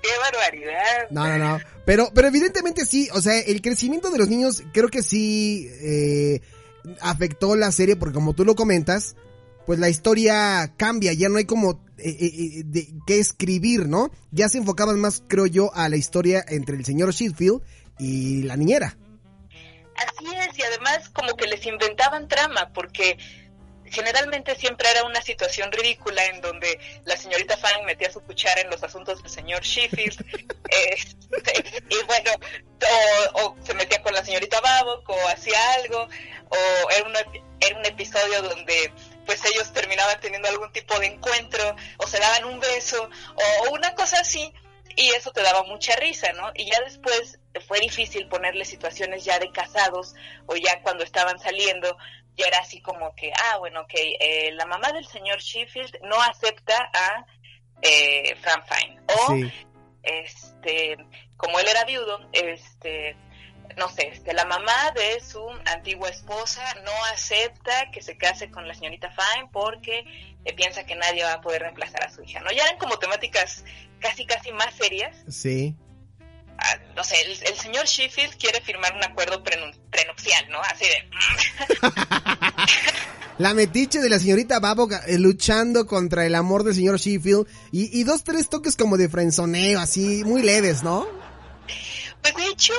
¡Qué 0.01 0.09
barbaridad! 0.21 1.07
No, 1.11 1.27
no, 1.27 1.37
no. 1.37 1.59
Pero, 1.85 2.09
pero 2.13 2.27
evidentemente 2.27 2.85
sí, 2.85 3.09
o 3.13 3.21
sea, 3.21 3.39
el 3.39 3.61
crecimiento 3.61 4.09
de 4.11 4.17
los 4.17 4.29
niños 4.29 4.63
creo 4.73 4.89
que 4.89 5.03
sí 5.03 5.67
eh, 5.81 6.41
afectó 7.01 7.55
la 7.55 7.71
serie, 7.71 7.95
porque 7.95 8.13
como 8.13 8.33
tú 8.33 8.45
lo 8.45 8.55
comentas, 8.55 9.15
pues 9.65 9.77
la 9.77 9.89
historia 9.89 10.73
cambia, 10.77 11.13
ya 11.13 11.29
no 11.29 11.37
hay 11.37 11.45
como 11.45 11.83
eh, 11.97 12.15
eh, 12.19 12.63
de 12.65 12.87
qué 13.05 13.19
escribir, 13.19 13.87
¿no? 13.87 14.09
Ya 14.31 14.47
se 14.49 14.57
enfocaban 14.57 14.99
más, 14.99 15.21
creo 15.27 15.45
yo, 15.45 15.73
a 15.75 15.89
la 15.89 15.97
historia 15.97 16.43
entre 16.47 16.77
el 16.77 16.85
señor 16.85 17.13
Sheffield 17.13 17.61
y 17.99 18.43
la 18.43 18.55
niñera. 18.55 18.97
Así 19.95 20.25
es, 20.33 20.57
y 20.57 20.61
además 20.61 21.09
como 21.09 21.35
que 21.35 21.45
les 21.45 21.65
inventaban 21.65 22.29
trama, 22.29 22.71
porque 22.73 23.17
generalmente 23.91 24.55
siempre 24.55 24.89
era 24.89 25.03
una 25.03 25.21
situación 25.21 25.71
ridícula 25.71 26.25
en 26.25 26.41
donde 26.41 26.79
la 27.05 27.17
señorita 27.17 27.57
Fanning 27.57 27.85
metía 27.85 28.11
su 28.11 28.21
cuchara 28.21 28.61
en 28.61 28.69
los 28.69 28.83
asuntos 28.83 29.21
del 29.21 29.31
señor 29.31 29.61
Sheffield 29.61 30.25
este, 30.91 31.83
y 31.89 32.03
bueno 32.05 32.31
o, 33.33 33.55
se 33.63 33.73
metía 33.73 34.01
con 34.01 34.13
la 34.13 34.23
señorita 34.23 34.59
Babok 34.61 35.09
o 35.09 35.27
hacía 35.29 35.73
algo 35.73 36.07
o 36.49 36.89
era, 36.91 37.25
era 37.59 37.77
un 37.77 37.85
episodio 37.85 38.41
donde 38.41 38.91
pues 39.25 39.43
ellos 39.45 39.71
terminaban 39.73 40.19
teniendo 40.19 40.47
algún 40.47 40.71
tipo 40.71 40.97
de 40.99 41.07
encuentro 41.07 41.75
o 41.97 42.07
se 42.07 42.19
daban 42.19 42.45
un 42.45 42.59
beso 42.59 43.09
o 43.35 43.71
una 43.71 43.93
cosa 43.93 44.19
así 44.21 44.53
y 44.95 45.09
eso 45.11 45.31
te 45.31 45.41
daba 45.41 45.63
mucha 45.63 45.95
risa, 45.95 46.33
¿no? 46.33 46.51
Y 46.55 46.69
ya 46.69 46.79
después 46.81 47.39
fue 47.67 47.79
difícil 47.79 48.27
ponerle 48.27 48.65
situaciones 48.65 49.23
ya 49.23 49.39
de 49.39 49.49
casados 49.51 50.13
o 50.45 50.55
ya 50.55 50.81
cuando 50.81 51.03
estaban 51.05 51.39
saliendo 51.39 51.97
ya 52.39 52.47
era 52.47 52.59
así 52.59 52.81
como 52.81 53.13
que, 53.15 53.31
ah, 53.33 53.57
bueno, 53.57 53.81
ok, 53.81 53.93
eh, 53.93 54.51
la 54.53 54.65
mamá 54.65 54.91
del 54.91 55.05
señor 55.05 55.39
Sheffield 55.39 55.99
no 56.03 56.21
acepta 56.21 56.89
a 56.93 57.25
eh, 57.81 58.35
Fran 58.41 58.63
Fine. 58.65 59.01
O, 59.07 59.35
este, 60.03 60.97
como 61.35 61.59
él 61.59 61.67
era 61.67 61.83
viudo, 61.83 62.19
este, 62.31 63.17
no 63.77 63.89
sé, 63.89 64.07
este, 64.07 64.33
la 64.33 64.45
mamá 64.45 64.91
de 64.95 65.19
su 65.19 65.45
antigua 65.65 66.09
esposa 66.09 66.63
no 66.85 66.91
acepta 67.13 67.91
que 67.91 68.01
se 68.01 68.17
case 68.17 68.49
con 68.49 68.67
la 68.67 68.73
señorita 68.73 69.11
Fine 69.11 69.49
porque 69.51 70.05
eh, 70.45 70.53
piensa 70.53 70.85
que 70.85 70.95
nadie 70.95 71.23
va 71.23 71.33
a 71.33 71.41
poder 71.41 71.63
reemplazar 71.63 72.03
a 72.03 72.09
su 72.09 72.23
hija, 72.23 72.39
¿no? 72.39 72.51
Ya 72.51 72.63
eran 72.63 72.77
como 72.77 72.97
temáticas 72.97 73.65
casi, 73.99 74.25
casi 74.25 74.51
más 74.53 74.73
serias. 74.75 75.15
Sí. 75.27 75.75
No 76.95 77.03
sé, 77.03 77.15
el, 77.21 77.57
señor 77.57 77.85
Sheffield 77.85 78.35
quiere 78.37 78.61
firmar 78.61 78.95
un 78.95 79.03
acuerdo 79.03 79.43
prenupcial, 79.43 80.49
¿no? 80.49 80.59
Así 80.61 80.85
de... 80.85 81.09
la 83.37 83.53
metiche 83.53 83.99
de 83.99 84.09
la 84.09 84.19
señorita 84.19 84.59
Babok 84.59 84.93
eh, 85.07 85.17
luchando 85.17 85.85
contra 85.87 86.25
el 86.25 86.35
amor 86.35 86.63
del 86.63 86.75
señor 86.75 86.99
Sheffield 86.99 87.47
y, 87.71 87.99
y 87.99 88.03
dos, 88.03 88.23
tres 88.23 88.49
toques 88.49 88.75
como 88.75 88.97
de 88.97 89.09
frenzoneo, 89.09 89.79
así, 89.79 90.23
muy 90.25 90.41
leves, 90.41 90.83
¿no? 90.83 91.07
Pues 92.21 92.35
de 92.35 92.47
hecho, 92.47 92.73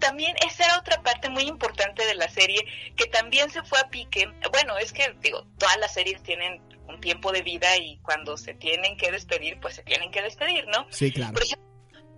también 0.00 0.34
esa 0.44 0.64
era 0.64 0.78
otra 0.78 1.00
parte 1.02 1.28
muy 1.28 1.44
importante 1.44 2.04
de 2.04 2.14
la 2.14 2.28
serie 2.28 2.64
que 2.96 3.06
también 3.06 3.50
se 3.50 3.62
fue 3.62 3.78
a 3.78 3.88
pique. 3.88 4.26
Bueno, 4.50 4.76
es 4.78 4.92
que 4.92 5.14
digo, 5.22 5.46
todas 5.58 5.76
las 5.78 5.94
series 5.94 6.22
tienen 6.22 6.60
un 6.88 7.00
tiempo 7.00 7.30
de 7.30 7.42
vida 7.42 7.76
y 7.76 7.98
cuando 7.98 8.36
se 8.36 8.54
tienen 8.54 8.96
que 8.96 9.12
despedir, 9.12 9.60
pues 9.60 9.76
se 9.76 9.82
tienen 9.82 10.10
que 10.10 10.22
despedir, 10.22 10.66
¿no? 10.66 10.86
Sí, 10.90 11.12
claro. 11.12 11.34
Por 11.34 11.44
ejemplo, 11.44 11.69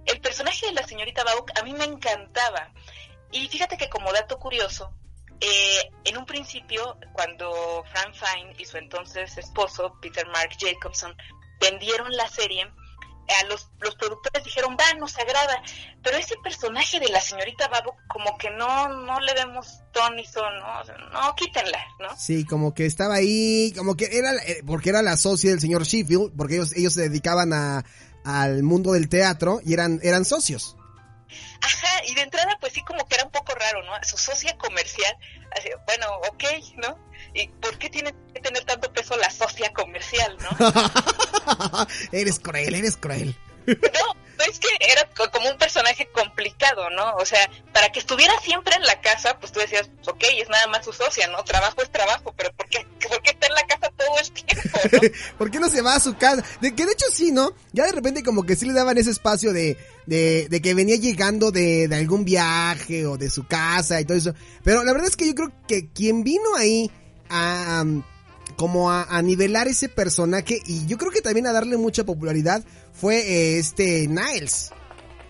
el 0.06 0.20
personaje 0.20 0.66
de 0.66 0.72
la 0.72 0.86
señorita 0.86 1.24
Bauk 1.24 1.50
a 1.58 1.62
mí 1.62 1.72
me 1.72 1.84
encantaba. 1.84 2.72
Y 3.30 3.48
fíjate 3.48 3.76
que 3.76 3.88
como 3.88 4.12
dato 4.12 4.38
curioso, 4.38 4.92
eh, 5.40 5.90
en 6.04 6.16
un 6.18 6.26
principio, 6.26 6.96
cuando 7.12 7.84
Frank 7.90 8.14
Fine 8.14 8.54
y 8.58 8.64
su 8.64 8.76
entonces 8.76 9.36
esposo, 9.38 9.98
Peter 10.00 10.26
Mark 10.28 10.50
Jacobson, 10.58 11.16
vendieron 11.60 12.12
la 12.12 12.28
serie, 12.28 12.70
a 13.28 13.44
los, 13.46 13.68
los 13.80 13.94
productores 13.96 14.44
dijeron, 14.44 14.76
va, 14.78 14.98
nos 14.98 15.16
agrada, 15.18 15.62
pero 16.02 16.16
ese 16.16 16.34
personaje 16.42 17.00
de 17.00 17.08
la 17.08 17.20
señorita 17.20 17.68
Babo, 17.68 17.96
como 18.08 18.36
que 18.38 18.50
no, 18.50 18.88
no 18.88 19.20
le 19.20 19.34
vemos 19.34 19.80
ton 19.92 20.18
y 20.18 20.26
son, 20.26 20.58
¿no? 20.58 20.82
no, 21.12 21.34
quítenla, 21.34 21.84
¿no? 22.00 22.16
Sí, 22.16 22.44
como 22.44 22.74
que 22.74 22.86
estaba 22.86 23.14
ahí, 23.14 23.72
como 23.76 23.96
que 23.96 24.08
era, 24.10 24.32
eh, 24.46 24.62
porque 24.66 24.90
era 24.90 25.02
la 25.02 25.16
socia 25.16 25.50
del 25.50 25.60
señor 25.60 25.84
Sheffield, 25.84 26.36
porque 26.36 26.54
ellos, 26.54 26.72
ellos 26.76 26.94
se 26.94 27.02
dedicaban 27.02 27.52
a, 27.52 27.84
al 28.24 28.62
mundo 28.62 28.92
del 28.92 29.08
teatro 29.08 29.60
y 29.64 29.72
eran, 29.72 30.00
eran 30.02 30.24
socios. 30.24 30.76
Ajá, 31.62 32.04
y 32.06 32.14
de 32.14 32.22
entrada 32.22 32.56
pues 32.60 32.72
sí 32.72 32.82
como 32.82 33.06
que 33.06 33.14
era 33.14 33.24
un 33.24 33.30
poco 33.30 33.54
raro, 33.54 33.82
¿no? 33.84 33.92
Su 34.02 34.18
socia 34.18 34.56
comercial, 34.58 35.16
así, 35.56 35.70
bueno, 35.86 36.06
ok, 36.28 36.44
¿no? 36.76 37.11
¿Y 37.34 37.48
por 37.48 37.78
qué 37.78 37.88
tiene 37.88 38.14
que 38.34 38.40
tener 38.40 38.64
tanto 38.64 38.92
peso 38.92 39.16
la 39.16 39.30
socia 39.30 39.72
comercial, 39.72 40.36
no? 40.40 41.86
eres 42.12 42.38
cruel, 42.38 42.74
eres 42.74 42.96
cruel. 42.96 43.36
No, 43.66 44.44
es 44.48 44.58
que 44.58 44.68
era 44.80 45.08
como 45.30 45.48
un 45.48 45.56
personaje 45.56 46.08
complicado, 46.12 46.90
¿no? 46.90 47.14
O 47.16 47.24
sea, 47.24 47.48
para 47.72 47.90
que 47.90 48.00
estuviera 48.00 48.32
siempre 48.40 48.74
en 48.76 48.82
la 48.82 49.00
casa, 49.00 49.38
pues 49.38 49.52
tú 49.52 49.60
decías, 49.60 49.88
ok, 50.06 50.24
es 50.38 50.48
nada 50.48 50.66
más 50.66 50.84
su 50.84 50.92
socia, 50.92 51.28
¿no? 51.28 51.42
Trabajo 51.44 51.80
es 51.82 51.90
trabajo, 51.90 52.34
pero 52.36 52.52
¿por 52.52 52.68
qué, 52.68 52.86
por 53.08 53.22
qué 53.22 53.30
está 53.30 53.46
en 53.46 53.54
la 53.54 53.66
casa 53.66 53.92
todo 53.96 54.18
el 54.18 54.32
tiempo, 54.32 54.78
¿no? 54.92 55.00
¿Por 55.38 55.50
qué 55.50 55.60
no 55.60 55.68
se 55.68 55.82
va 55.82 55.94
a 55.94 56.00
su 56.00 56.16
casa? 56.16 56.44
De 56.60 56.74
que 56.74 56.86
de 56.86 56.92
hecho 56.92 57.06
sí, 57.12 57.30
¿no? 57.30 57.54
Ya 57.72 57.86
de 57.86 57.92
repente 57.92 58.22
como 58.22 58.44
que 58.44 58.56
sí 58.56 58.66
le 58.66 58.72
daban 58.72 58.98
ese 58.98 59.10
espacio 59.10 59.52
de, 59.52 59.76
de, 60.06 60.48
de 60.48 60.60
que 60.60 60.74
venía 60.74 60.96
llegando 60.96 61.50
de, 61.50 61.88
de 61.88 61.96
algún 61.96 62.24
viaje 62.24 63.06
o 63.06 63.16
de 63.16 63.30
su 63.30 63.46
casa 63.46 64.00
y 64.00 64.04
todo 64.04 64.18
eso. 64.18 64.34
Pero 64.64 64.82
la 64.84 64.92
verdad 64.92 65.08
es 65.08 65.16
que 65.16 65.26
yo 65.26 65.34
creo 65.34 65.52
que 65.68 65.88
quien 65.90 66.24
vino 66.24 66.56
ahí 66.56 66.90
a 67.32 67.84
como 68.56 68.90
a, 68.90 69.20
nivelar 69.22 69.66
ese 69.68 69.88
personaje 69.88 70.60
y 70.66 70.86
yo 70.86 70.98
creo 70.98 71.10
que 71.10 71.22
también 71.22 71.46
a 71.46 71.52
darle 71.52 71.76
mucha 71.76 72.04
popularidad 72.04 72.62
fue 72.92 73.16
eh, 73.16 73.58
este 73.58 74.06
Niles. 74.06 74.70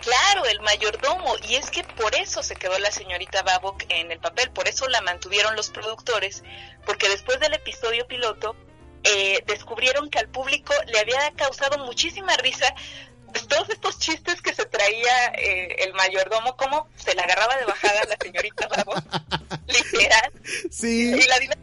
Claro, 0.00 0.44
el 0.47 0.61
mayordomo, 0.61 1.37
y 1.49 1.54
es 1.54 1.71
que 1.71 1.85
por 1.85 2.12
eso 2.16 2.42
se 2.42 2.56
quedó 2.56 2.76
la 2.80 2.90
señorita 2.90 3.42
Babok 3.42 3.85
en 3.88 4.11
el 4.11 4.18
papel, 4.18 4.50
por 4.50 4.66
eso 4.66 4.88
la 4.88 5.00
mantuvieron 5.00 5.54
los 5.54 5.71
productores, 5.71 6.42
porque 6.85 7.09
después 7.09 7.38
del 7.38 7.54
episodio 7.54 8.04
piloto 8.09 8.56
eh, 9.04 9.44
descubrieron 9.47 10.11
que 10.11 10.18
al 10.18 10.28
público 10.28 10.75
le 10.88 10.99
había 10.99 11.30
causado 11.37 11.78
muchísima 11.87 12.37
risa 12.37 12.75
todos 13.49 13.71
estos 13.71 13.99
chistes 13.99 14.42
que 14.42 14.52
se 14.52 14.66
traía 14.66 15.26
eh, 15.38 15.85
el 15.85 15.94
mayordomo, 15.94 16.56
cómo 16.56 16.88
se 16.97 17.14
la 17.14 17.23
agarraba 17.23 17.56
de 17.56 17.64
bajada 17.64 18.02
la 18.04 18.16
señorita 18.21 18.68
Babok, 18.68 19.04
literal. 19.68 20.32
Sí. 20.71 21.14
Y 21.14 21.28
la 21.28 21.38
dinámica 21.38 21.62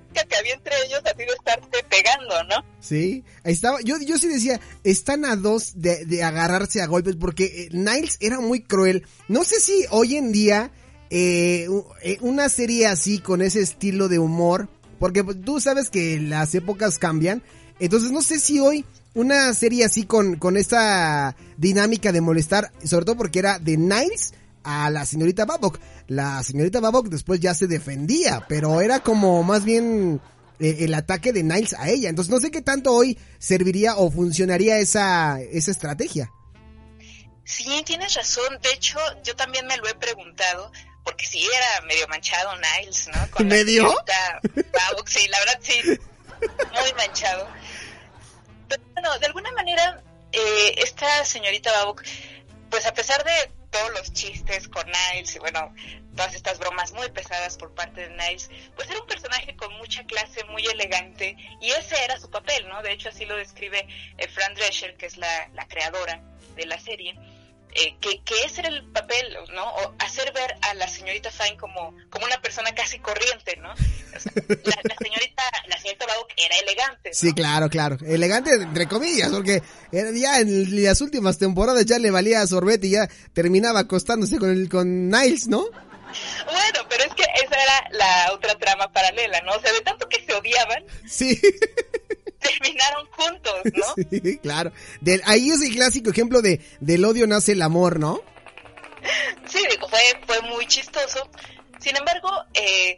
Sí, 2.89 3.23
ahí 3.43 3.53
estaba. 3.53 3.79
Yo, 3.81 3.97
yo 3.99 4.17
sí 4.17 4.27
decía, 4.27 4.59
están 4.83 5.23
a 5.23 5.35
dos 5.35 5.73
de, 5.75 6.23
agarrarse 6.23 6.81
a 6.81 6.87
golpes 6.87 7.17
porque 7.17 7.45
eh, 7.45 7.69
Niles 7.71 8.17
era 8.19 8.39
muy 8.39 8.61
cruel. 8.61 9.05
No 9.27 9.43
sé 9.43 9.59
si 9.59 9.85
hoy 9.91 10.15
en 10.15 10.31
día 10.31 10.71
eh, 11.11 11.67
eh, 12.01 12.17
una 12.21 12.49
serie 12.49 12.87
así 12.87 13.19
con 13.19 13.43
ese 13.43 13.61
estilo 13.61 14.07
de 14.09 14.17
humor, 14.17 14.69
porque 14.97 15.23
pues, 15.23 15.39
tú 15.39 15.59
sabes 15.59 15.91
que 15.91 16.19
las 16.19 16.55
épocas 16.55 16.97
cambian. 16.97 17.43
Entonces 17.79 18.09
no 18.09 18.23
sé 18.23 18.39
si 18.39 18.59
hoy 18.59 18.83
una 19.13 19.53
serie 19.53 19.85
así 19.85 20.05
con, 20.05 20.37
con 20.37 20.57
esta 20.57 21.35
dinámica 21.57 22.11
de 22.11 22.21
molestar, 22.21 22.71
sobre 22.83 23.05
todo 23.05 23.17
porque 23.17 23.37
era 23.37 23.59
de 23.59 23.77
Niles 23.77 24.33
a 24.63 24.89
la 24.89 25.05
señorita 25.05 25.45
Babok. 25.45 25.77
La 26.07 26.41
señorita 26.41 26.79
Babok 26.79 27.07
después 27.07 27.39
ya 27.39 27.53
se 27.53 27.67
defendía, 27.67 28.47
pero 28.49 28.81
era 28.81 29.01
como 29.03 29.43
más 29.43 29.63
bien 29.63 30.19
el 30.59 30.93
ataque 30.93 31.33
de 31.33 31.43
Niles 31.43 31.73
a 31.73 31.89
ella. 31.89 32.09
Entonces 32.09 32.33
no 32.33 32.39
sé 32.39 32.51
qué 32.51 32.61
tanto 32.61 32.93
hoy 32.93 33.17
serviría 33.37 33.95
o 33.95 34.11
funcionaría 34.11 34.77
esa, 34.77 35.39
esa 35.41 35.71
estrategia. 35.71 36.31
Sí, 37.45 37.81
tienes 37.85 38.13
razón. 38.13 38.59
De 38.61 38.71
hecho, 38.71 38.99
yo 39.23 39.35
también 39.35 39.65
me 39.65 39.77
lo 39.77 39.87
he 39.87 39.95
preguntado, 39.95 40.71
porque 41.03 41.25
sí 41.25 41.43
era 41.43 41.85
medio 41.87 42.07
manchado 42.07 42.51
Niles, 42.57 43.07
¿no? 43.07 43.31
Con 43.31 43.47
¿Medio? 43.47 43.95
Sí, 45.05 45.27
la 45.27 45.39
verdad 45.39 45.59
sí, 45.61 45.81
muy 45.83 46.93
manchado. 46.95 47.47
Pero 48.67 48.83
bueno, 48.93 49.17
de 49.17 49.25
alguna 49.25 49.51
manera, 49.53 50.03
eh, 50.31 50.75
esta 50.77 51.25
señorita 51.25 51.71
Babok, 51.71 52.03
pues 52.69 52.85
a 52.85 52.93
pesar 52.93 53.23
de 53.23 53.51
todos 53.69 53.91
los 53.91 54.13
chistes 54.13 54.67
con 54.67 54.85
Niles 54.87 55.35
y 55.35 55.39
bueno, 55.39 55.73
todas 56.15 56.35
estas 56.35 56.59
bromas 56.59 56.91
muy 56.93 57.09
pesadas 57.11 57.57
por 57.57 57.73
parte 57.73 58.01
de 58.01 58.09
Niles, 58.09 58.49
pues 58.75 58.89
era 58.89 58.99
un 58.99 59.07
personaje 59.07 59.55
con 59.55 59.73
mucha 59.77 60.03
clase, 60.05 60.43
muy 60.45 60.65
elegante 60.65 61.35
y 61.61 61.71
ese 61.71 62.03
era 62.03 62.19
su 62.19 62.29
papel, 62.29 62.67
¿no? 62.67 62.81
De 62.81 62.91
hecho 62.91 63.09
así 63.09 63.25
lo 63.25 63.35
describe 63.35 63.87
eh, 64.17 64.27
Fran 64.27 64.53
Drescher, 64.55 64.95
que 64.97 65.05
es 65.05 65.17
la, 65.17 65.49
la 65.53 65.67
creadora 65.67 66.21
de 66.55 66.65
la 66.65 66.79
serie 66.79 67.15
eh, 67.71 67.97
que, 68.01 68.21
que, 68.23 68.43
ese 68.45 68.61
era 68.61 68.69
el 68.69 68.83
papel, 68.85 69.37
¿no? 69.53 69.63
O 69.63 69.95
hacer 69.99 70.33
ver 70.33 70.55
a 70.63 70.73
la 70.73 70.87
señorita 70.87 71.29
Fine 71.29 71.57
como, 71.57 71.95
como 72.09 72.25
una 72.25 72.41
persona 72.41 72.73
casi 72.73 72.97
corriente, 72.99 73.57
¿no? 73.57 73.73
La, 74.13 74.95
señorita, 74.99 75.43
la 75.67 75.77
señorita 75.77 76.05
era 76.37 76.55
elegante. 76.63 77.13
Sí, 77.13 77.33
claro, 77.33 77.69
claro. 77.69 77.97
Elegante 78.05 78.53
entre 78.53 78.87
comillas, 78.87 79.29
porque 79.29 79.61
ya 79.91 80.39
en 80.39 80.83
las 80.83 81.01
últimas 81.01 81.37
temporadas 81.37 81.85
ya 81.85 81.99
le 81.99 82.11
valía 82.11 82.41
a 82.41 82.47
sorbete 82.47 82.87
y 82.87 82.91
ya 82.91 83.09
terminaba 83.33 83.81
acostándose 83.81 84.37
con 84.37 84.49
el, 84.49 84.69
con 84.69 85.09
Niles, 85.09 85.47
¿no? 85.47 85.65
Bueno, 86.45 86.79
pero 86.89 87.03
es 87.03 87.13
que 87.13 87.23
esa 87.23 87.63
era 87.63 87.89
la 87.91 88.33
otra 88.33 88.57
trama 88.57 88.91
paralela, 88.91 89.41
¿no? 89.41 89.53
O 89.53 89.61
sea, 89.61 89.71
de 89.71 89.81
tanto 89.81 90.07
que 90.09 90.23
se 90.25 90.33
odiaban. 90.33 90.83
Sí. 91.07 91.39
terminaron 92.39 93.05
juntos, 93.11 93.53
¿no? 93.73 94.05
Sí, 94.09 94.37
claro. 94.37 94.71
ahí 95.25 95.49
es 95.49 95.61
el 95.61 95.75
clásico 95.75 96.09
ejemplo 96.09 96.41
de 96.41 96.61
del 96.79 97.03
odio 97.05 97.27
nace 97.27 97.51
el 97.51 97.61
amor, 97.61 97.99
¿no? 97.99 98.21
Sí, 99.47 99.59
digo, 99.69 99.87
fue, 99.89 99.99
fue 100.25 100.41
muy 100.49 100.65
chistoso. 100.67 101.29
Sin 101.79 101.95
embargo, 101.95 102.29
eh, 102.53 102.97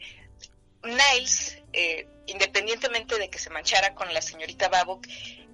Niles, 0.84 1.58
eh, 1.74 2.08
independientemente 2.28 3.18
de 3.18 3.30
que 3.30 3.40
se 3.40 3.50
manchara 3.50 3.94
con 3.94 4.14
la 4.14 4.22
señorita 4.22 4.70
Babok, 4.70 5.06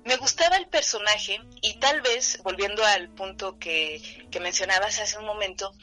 me 0.05 0.15
gustaba 0.15 0.57
el 0.57 0.67
personaje 0.67 1.39
y 1.61 1.79
tal 1.79 2.01
vez, 2.01 2.39
volviendo 2.43 2.85
al 2.85 3.09
punto 3.09 3.59
que, 3.59 4.27
que 4.31 4.39
mencionabas 4.39 4.99
hace 4.99 5.17
un 5.17 5.25
momento, 5.25 5.73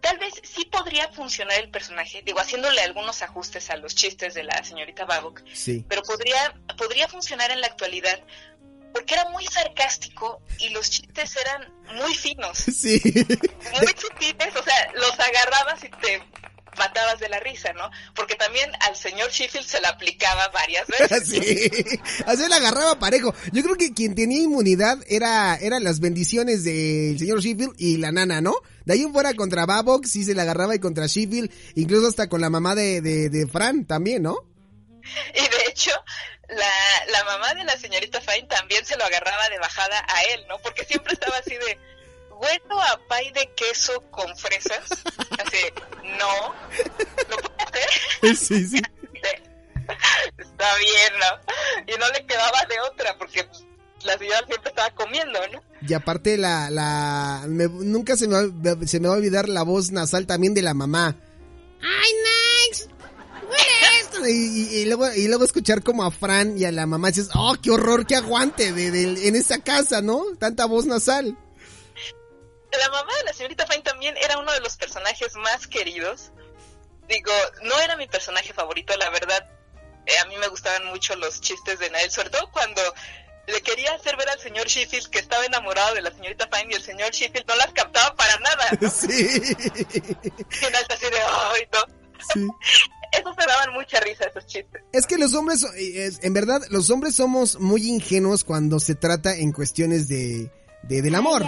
tal 0.00 0.18
vez 0.18 0.34
sí 0.44 0.64
podría 0.66 1.08
funcionar 1.08 1.58
el 1.58 1.70
personaje, 1.70 2.22
digo, 2.24 2.38
haciéndole 2.38 2.80
algunos 2.82 3.22
ajustes 3.22 3.70
a 3.70 3.76
los 3.76 3.94
chistes 3.94 4.34
de 4.34 4.44
la 4.44 4.62
señorita 4.62 5.06
Babok, 5.06 5.42
sí. 5.52 5.84
pero 5.88 6.02
podría, 6.02 6.54
podría 6.76 7.08
funcionar 7.08 7.50
en 7.50 7.60
la 7.60 7.66
actualidad 7.68 8.22
porque 8.92 9.14
era 9.14 9.28
muy 9.30 9.46
sarcástico 9.46 10.42
y 10.58 10.68
los 10.68 10.90
chistes 10.90 11.36
eran 11.36 11.72
muy 11.96 12.14
finos. 12.14 12.58
Sí. 12.72 13.00
Muy 13.04 13.94
sutiles, 13.96 14.56
o 14.56 14.62
sea, 14.62 14.92
los 14.94 15.18
agarrabas 15.18 15.84
y 15.84 15.88
te 15.88 16.22
matabas 16.76 17.20
de 17.20 17.28
la 17.28 17.40
risa, 17.40 17.72
¿no? 17.72 17.90
Porque 18.14 18.34
también 18.34 18.70
al 18.80 18.96
señor 18.96 19.30
Sheffield 19.30 19.66
se 19.66 19.80
la 19.80 19.90
aplicaba 19.90 20.48
varias 20.48 20.86
veces. 20.86 21.28
Sí, 21.32 21.70
así 22.26 22.48
la 22.48 22.56
agarraba 22.56 22.98
parejo. 22.98 23.34
Yo 23.52 23.62
creo 23.62 23.76
que 23.76 23.92
quien 23.92 24.14
tenía 24.14 24.42
inmunidad 24.42 24.98
era 25.08 25.56
eran 25.56 25.84
las 25.84 26.00
bendiciones 26.00 26.64
del 26.64 27.18
señor 27.18 27.40
Sheffield 27.40 27.74
y 27.78 27.98
la 27.98 28.12
nana, 28.12 28.40
¿no? 28.40 28.54
De 28.84 28.94
ahí 28.94 29.02
en 29.02 29.12
fuera 29.12 29.34
contra 29.34 29.66
Babok 29.66 30.04
sí 30.06 30.24
se 30.24 30.34
la 30.34 30.42
agarraba 30.42 30.74
y 30.74 30.80
contra 30.80 31.06
Sheffield, 31.06 31.50
incluso 31.74 32.08
hasta 32.08 32.28
con 32.28 32.40
la 32.40 32.50
mamá 32.50 32.74
de, 32.74 33.00
de, 33.00 33.28
de 33.30 33.46
Fran 33.46 33.86
también, 33.86 34.22
¿no? 34.24 34.38
Y 35.34 35.40
de 35.40 35.64
hecho, 35.68 35.90
la, 36.48 37.12
la 37.12 37.24
mamá 37.24 37.54
de 37.54 37.64
la 37.64 37.76
señorita 37.78 38.20
Fine 38.20 38.46
también 38.48 38.84
se 38.84 38.96
lo 38.96 39.04
agarraba 39.04 39.48
de 39.48 39.58
bajada 39.58 40.04
a 40.08 40.22
él, 40.34 40.44
¿no? 40.48 40.58
Porque 40.58 40.84
siempre 40.84 41.14
estaba 41.14 41.36
así 41.38 41.54
de, 41.54 41.78
bueno 42.38 42.80
a 42.80 42.98
pay 43.08 43.30
de 43.32 43.50
queso 43.54 44.00
con 44.10 44.36
fresas. 44.36 44.84
Así, 45.30 45.58
no, 46.18 46.54
¿lo 47.28 47.36
puede 47.36 47.62
hacer? 47.64 48.36
Sí, 48.36 48.66
sí. 48.66 48.82
Está 50.38 50.76
bien, 50.76 51.12
¿no? 51.18 51.94
Y 51.94 51.98
no 51.98 52.08
le 52.10 52.26
quedaba 52.26 52.64
de 52.68 52.80
otra, 52.80 53.16
porque 53.18 53.46
la 54.04 54.18
señora 54.18 54.44
siempre 54.46 54.70
estaba 54.70 54.90
comiendo, 54.90 55.38
¿no? 55.52 55.62
Y 55.86 55.94
aparte 55.94 56.36
la, 56.36 56.70
la, 56.70 57.44
nunca 57.46 58.16
se 58.16 58.28
me, 58.28 58.46
va, 58.46 58.86
se 58.86 59.00
me 59.00 59.08
va 59.08 59.14
a 59.14 59.18
olvidar 59.18 59.48
la 59.48 59.62
voz 59.62 59.90
nasal 59.90 60.26
también 60.26 60.54
de 60.54 60.62
la 60.62 60.74
mamá. 60.74 61.16
¡Ay, 61.80 62.12
nice! 62.70 62.88
esto? 64.00 64.26
Y, 64.26 64.84
luego, 64.86 65.12
y 65.14 65.28
luego 65.28 65.44
escuchar 65.44 65.82
como 65.82 66.04
a 66.04 66.10
Fran 66.10 66.58
y 66.58 66.64
a 66.64 66.72
la 66.72 66.86
mamá 66.86 67.08
dices, 67.08 67.30
oh, 67.34 67.56
qué 67.60 67.70
horror, 67.70 68.06
qué 68.06 68.16
aguante 68.16 68.72
de, 68.72 69.28
en 69.28 69.36
esa 69.36 69.58
casa, 69.58 70.02
¿no? 70.02 70.22
Tanta 70.38 70.66
voz 70.66 70.86
nasal. 70.86 71.36
La 72.78 72.88
mamá 72.90 73.12
de 73.18 73.24
la 73.24 73.32
señorita 73.32 73.66
Fine 73.66 73.82
también 73.82 74.16
era 74.16 74.38
uno 74.38 74.52
de 74.52 74.60
los 74.60 74.76
personajes 74.76 75.34
más 75.36 75.66
queridos. 75.66 76.32
Digo, 77.08 77.32
no 77.62 77.78
era 77.80 77.96
mi 77.96 78.06
personaje 78.06 78.52
favorito, 78.52 78.96
la 78.96 79.10
verdad. 79.10 79.46
Eh, 80.06 80.18
a 80.18 80.24
mí 80.26 80.36
me 80.36 80.48
gustaban 80.48 80.86
mucho 80.86 81.14
los 81.16 81.40
chistes 81.40 81.78
de 81.78 81.90
Nael, 81.90 82.10
sobre 82.10 82.30
todo 82.30 82.50
cuando 82.50 82.80
le 83.46 83.60
quería 83.60 83.92
hacer 83.94 84.16
ver 84.16 84.28
al 84.30 84.40
señor 84.40 84.66
Sheffield 84.66 85.10
que 85.10 85.18
estaba 85.18 85.44
enamorado 85.44 85.94
de 85.94 86.02
la 86.02 86.10
señorita 86.10 86.48
Fine 86.50 86.72
y 86.72 86.76
el 86.76 86.82
señor 86.82 87.10
Sheffield 87.10 87.46
no 87.46 87.56
las 87.56 87.72
captaba 87.72 88.14
para 88.14 88.38
nada. 88.38 88.68
Sí. 88.90 89.10
Y 89.10 90.92
así 90.92 91.06
de, 91.06 91.20
ay, 91.20 91.68
no. 91.72 91.80
Sí. 92.32 92.48
Eso 93.12 93.34
se 93.38 93.46
daban 93.46 93.74
mucha 93.74 94.00
risa 94.00 94.24
esos 94.24 94.46
chistes. 94.46 94.82
Es 94.90 95.06
que 95.06 95.18
los 95.18 95.34
hombres, 95.34 95.66
en 95.76 96.32
verdad, 96.32 96.62
los 96.70 96.88
hombres 96.88 97.14
somos 97.14 97.60
muy 97.60 97.86
ingenuos 97.86 98.42
cuando 98.42 98.80
se 98.80 98.94
trata 98.94 99.36
en 99.36 99.52
cuestiones 99.52 100.08
de, 100.08 100.50
de 100.88 101.02
del 101.02 101.14
amor. 101.14 101.44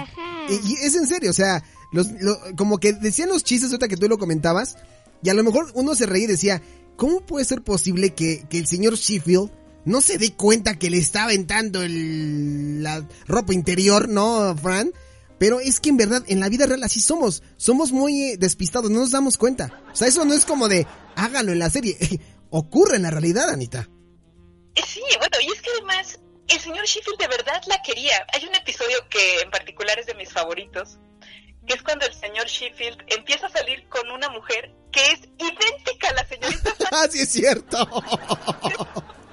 y, 0.49 0.75
es 0.85 0.95
en 0.95 1.07
serio, 1.07 1.31
o 1.31 1.35
sea, 1.35 1.63
los, 1.93 2.09
como 2.57 2.79
que 2.79 2.93
decían 2.93 3.29
los 3.29 3.45
chistes 3.45 3.71
ahorita 3.71 3.89
que 3.89 3.97
tú 3.97 4.09
lo 4.09 4.19
comentabas, 4.19 4.77
y 5.23 5.31
a 5.31 5.35
lo 5.35 5.43
mejor 5.43 5.71
uno 5.75 5.95
se 5.95 6.07
reía 6.07 6.25
y 6.25 6.29
decía, 6.29 6.63
¿cómo 6.97 7.21
puede 7.21 7.45
ser 7.45 7.63
posible 7.63 8.15
que, 8.15 8.47
que 8.49 8.59
el 8.59 8.67
señor 8.67 8.97
Sheffield 8.97 9.51
no 9.85 10.01
se 10.01 10.19
dé 10.19 10.33
cuenta 10.35 10.79
que 10.79 10.91
le 10.91 10.99
está 10.99 11.25
aventando 11.25 11.83
el, 11.83 12.83
la 12.83 13.07
ropa 13.27 13.53
interior, 13.53 14.09
¿no, 14.09 14.57
Fran? 14.57 14.93
Pero 15.39 15.61
es 15.61 15.81
que 15.81 15.91
en 15.91 15.97
verdad, 15.97 16.23
en 16.27 16.41
la 16.41 16.49
vida 16.49 16.67
real 16.67 16.83
así 16.85 17.01
somos. 17.01 17.43
Somos 17.57 17.93
muy 17.93 18.23
eh, 18.23 18.37
despistados, 18.39 18.91
no 18.91 19.01
nos 19.01 19.11
damos 19.11 19.37
cuenta. 19.37 19.83
O 19.93 19.97
sea, 19.97 20.09
eso 20.09 20.25
no 20.25 20.33
es 20.33 20.45
como 20.45 20.69
de, 20.69 20.87
hágalo 21.17 21.53
en 21.53 21.59
la 21.59 21.71
serie. 21.71 21.97
Ocurre 22.51 22.97
en 22.97 23.03
la 23.03 23.11
realidad, 23.11 23.51
Anita. 23.51 23.89
Eh, 24.77 24.83
sí, 24.87 25.01
bueno, 25.19 25.37
y 25.43 25.53
es 25.53 25.61
que 25.61 25.71
además, 25.77 26.19
el 26.49 26.61
señor 26.61 26.85
Sheffield 26.85 27.19
de 27.19 27.29
verdad 27.29 27.63
la 27.67 27.81
quería. 27.83 28.27
Hay 28.33 28.45
un 28.47 28.55
episodio 28.55 28.97
que 29.09 29.41
en 29.41 29.51
particular 29.51 29.99
es 29.99 30.07
de 30.07 30.15
mis 30.15 30.33
favoritos, 30.33 30.99
que 31.67 31.75
es 31.75 31.83
cuando 31.83 32.07
el 32.07 32.15
señor 32.15 32.47
Sheffield 32.47 32.99
empieza 33.09 33.47
a 33.47 33.51
salir 33.51 33.89
con 33.89 34.11
una 34.11 34.29
mujer 34.29 34.71
que 34.93 35.01
es 35.01 35.21
idéntica 35.39 36.09
a 36.11 36.15
la 36.15 36.27
señorita. 36.27 36.75
Ah, 36.93 37.09
sí, 37.11 37.21
es 37.21 37.29
cierto. 37.29 37.77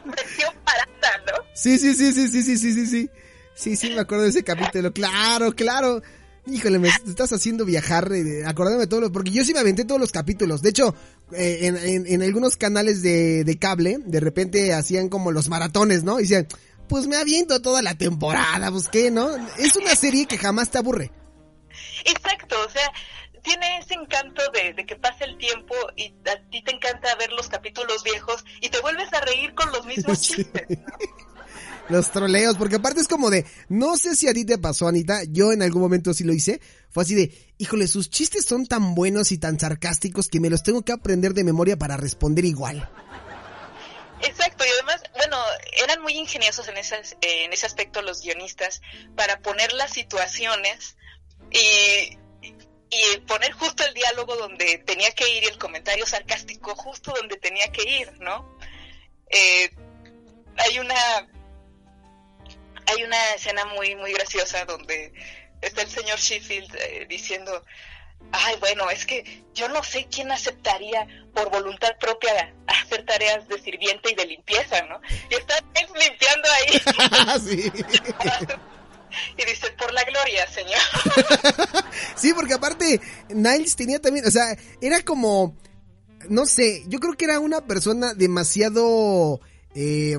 versión 0.06 0.54
barata, 0.66 1.24
¿no? 1.28 1.44
Sí, 1.54 1.78
sí, 1.78 1.94
sí, 1.94 2.12
sí, 2.12 2.28
sí, 2.28 2.42
sí, 2.42 2.58
sí, 2.58 2.74
sí, 2.74 2.86
sí. 2.88 3.10
Sí, 3.54 3.76
sí, 3.76 3.90
me 3.92 4.02
acuerdo 4.02 4.24
de 4.24 4.32
ese 4.32 4.44
capítulo. 4.44 4.92
Claro, 4.92 5.52
claro. 5.54 6.02
Híjole, 6.48 6.80
me 6.80 6.88
estás 6.88 7.32
haciendo 7.34 7.66
viajar, 7.66 8.12
eh, 8.12 8.44
acordándome 8.48 8.86
de 8.86 8.90
todo, 8.90 9.02
lo, 9.02 9.12
porque 9.12 9.30
yo 9.30 9.44
sí 9.44 9.54
me 9.54 9.60
aventé 9.60 9.86
todos 9.86 10.02
los 10.02 10.12
capítulos. 10.12 10.64
De 10.64 10.70
hecho, 10.70 10.96
eh, 11.34 11.60
en, 11.68 12.08
en, 12.08 12.24
algunos 12.24 12.58
canales 12.58 13.04
de, 13.04 13.44
de, 13.44 13.60
cable, 13.60 14.00
de 14.04 14.20
repente 14.20 14.74
hacían 14.74 15.08
como 15.08 15.32
los 15.32 15.50
maratones, 15.50 16.04
¿no? 16.04 16.20
Y 16.20 16.24
decían, 16.24 16.48
pues 16.92 17.08
me 17.08 17.16
aviento 17.16 17.62
toda 17.62 17.82
la 17.82 17.96
temporada, 17.96 18.70
pues 18.70 18.90
qué, 18.90 19.12
¿no? 19.12 19.30
Es 19.58 19.78
una 19.78 19.96
serie 19.96 20.26
que 20.26 20.38
jamás 20.38 20.70
te 20.70 20.78
aburre. 20.78 21.10
Exacto, 22.04 22.58
o 22.68 22.70
sea, 22.70 22.92
tiene 23.42 23.78
ese 23.78 23.94
encanto 23.94 24.42
de, 24.52 24.86
que 24.86 24.98
pasa 24.98 25.24
el 25.24 25.38
tiempo 25.38 25.74
y 25.96 26.14
a 26.30 26.50
ti 26.50 26.62
te 26.62 26.76
encanta 26.76 27.16
ver 27.16 27.32
los 27.32 27.48
capítulos 27.48 28.04
viejos 28.04 28.44
y 28.60 28.68
te 28.68 28.82
vuelves 28.82 29.08
a 29.14 29.22
reír 29.22 29.54
con 29.54 29.72
los 29.72 29.86
mismos 29.86 30.20
chistes. 30.22 30.80
los 31.88 32.12
troleos, 32.12 32.58
porque 32.58 32.76
aparte 32.76 33.00
es 33.00 33.08
como 33.08 33.30
de, 33.30 33.46
no 33.70 33.96
sé 33.96 34.18
si 34.18 34.28
a 34.28 34.34
ti 34.34 34.44
te 34.44 34.58
pasó, 34.58 34.90
Anita, 34.90 35.24
yo 35.30 35.54
en 35.54 35.62
algún 35.62 35.84
momento 35.84 36.14
sí 36.14 36.26
lo 36.26 36.34
hice, 36.34 36.60
fue 36.90 37.04
así 37.04 37.16
de, 37.16 37.54
híjole, 37.58 37.88
sus 37.88 38.10
chistes 38.10 38.44
son 38.44 38.68
tan 38.68 38.96
buenos 38.96 39.32
y 39.32 39.38
tan 39.38 39.58
sarcásticos 39.58 40.28
que 40.28 40.42
me 40.42 40.50
los 40.50 40.62
tengo 40.62 40.82
que 40.82 40.92
aprender 40.92 41.34
de 41.34 41.46
memoria 41.46 41.78
para 41.78 41.96
responder 41.96 42.44
igual. 42.44 42.90
Exacto, 44.24 44.66
y 44.66 44.70
además, 44.70 45.04
bueno, 45.16 45.38
eran 45.84 46.02
muy 46.02 46.14
ingeniosos 46.14 46.68
en 46.68 46.78
ese, 46.78 47.02
en 47.22 47.54
ese 47.54 47.66
aspecto 47.66 48.02
los 48.02 48.22
guionistas 48.22 48.82
para 49.16 49.40
poner 49.40 49.74
las 49.74 49.92
situaciones 49.92 50.98
y 51.52 52.18
y 52.92 53.20
poner 53.22 53.54
justo 53.54 53.86
el 53.86 53.94
diálogo 53.94 54.36
donde 54.36 54.80
tenía 54.80 55.12
que 55.12 55.38
ir 55.38 55.44
y 55.44 55.48
el 55.48 55.58
comentario 55.58 56.06
sarcástico 56.06 56.76
justo 56.76 57.14
donde 57.16 57.38
tenía 57.38 57.72
que 57.72 57.90
ir, 57.90 58.12
¿no? 58.20 58.58
Eh, 59.30 59.72
hay 60.58 60.78
una 60.78 60.96
hay 62.88 63.04
una 63.04 63.34
escena 63.34 63.64
muy 63.66 63.96
muy 63.96 64.12
graciosa 64.12 64.66
donde 64.66 65.14
está 65.62 65.84
el 65.84 65.90
señor 65.90 66.20
Sheffield 66.20 66.76
eh, 66.76 67.06
diciendo 67.08 67.64
ay 68.32 68.56
bueno 68.60 68.90
es 68.90 69.06
que 69.06 69.44
yo 69.54 69.68
no 69.70 69.84
sé 69.84 70.08
quién 70.10 70.32
aceptaría 70.32 71.08
por 71.34 71.50
voluntad 71.50 71.98
propia 72.00 72.54
hacer 72.68 73.06
tareas 73.06 73.48
de 73.48 73.62
sirviente 73.62 74.12
y 74.12 74.16
de 74.16 74.26
limpieza, 74.26 74.82
¿no? 74.84 75.02
Y 75.30 75.36
está 75.36 75.56
limpiando 75.98 76.48
ahí. 76.52 76.82
Y 79.38 79.46
dice, 79.46 79.68
por 79.78 79.94
la 79.94 80.04
gloria, 80.04 80.48
señor. 80.48 81.84
sí, 82.16 82.34
porque 82.34 82.54
aparte, 82.54 83.02
Niles 83.30 83.76
tenía 83.76 84.00
también, 84.00 84.26
o 84.26 84.32
sea, 84.32 84.58
era 84.82 85.02
como, 85.04 85.56
no 86.30 86.46
sé, 86.46 86.84
yo 86.88 87.00
creo 87.00 87.14
que 87.14 87.26
era 87.26 87.40
una 87.40 87.62
persona 87.62 88.14
demasiado... 88.14 89.40
Eh, 89.74 90.18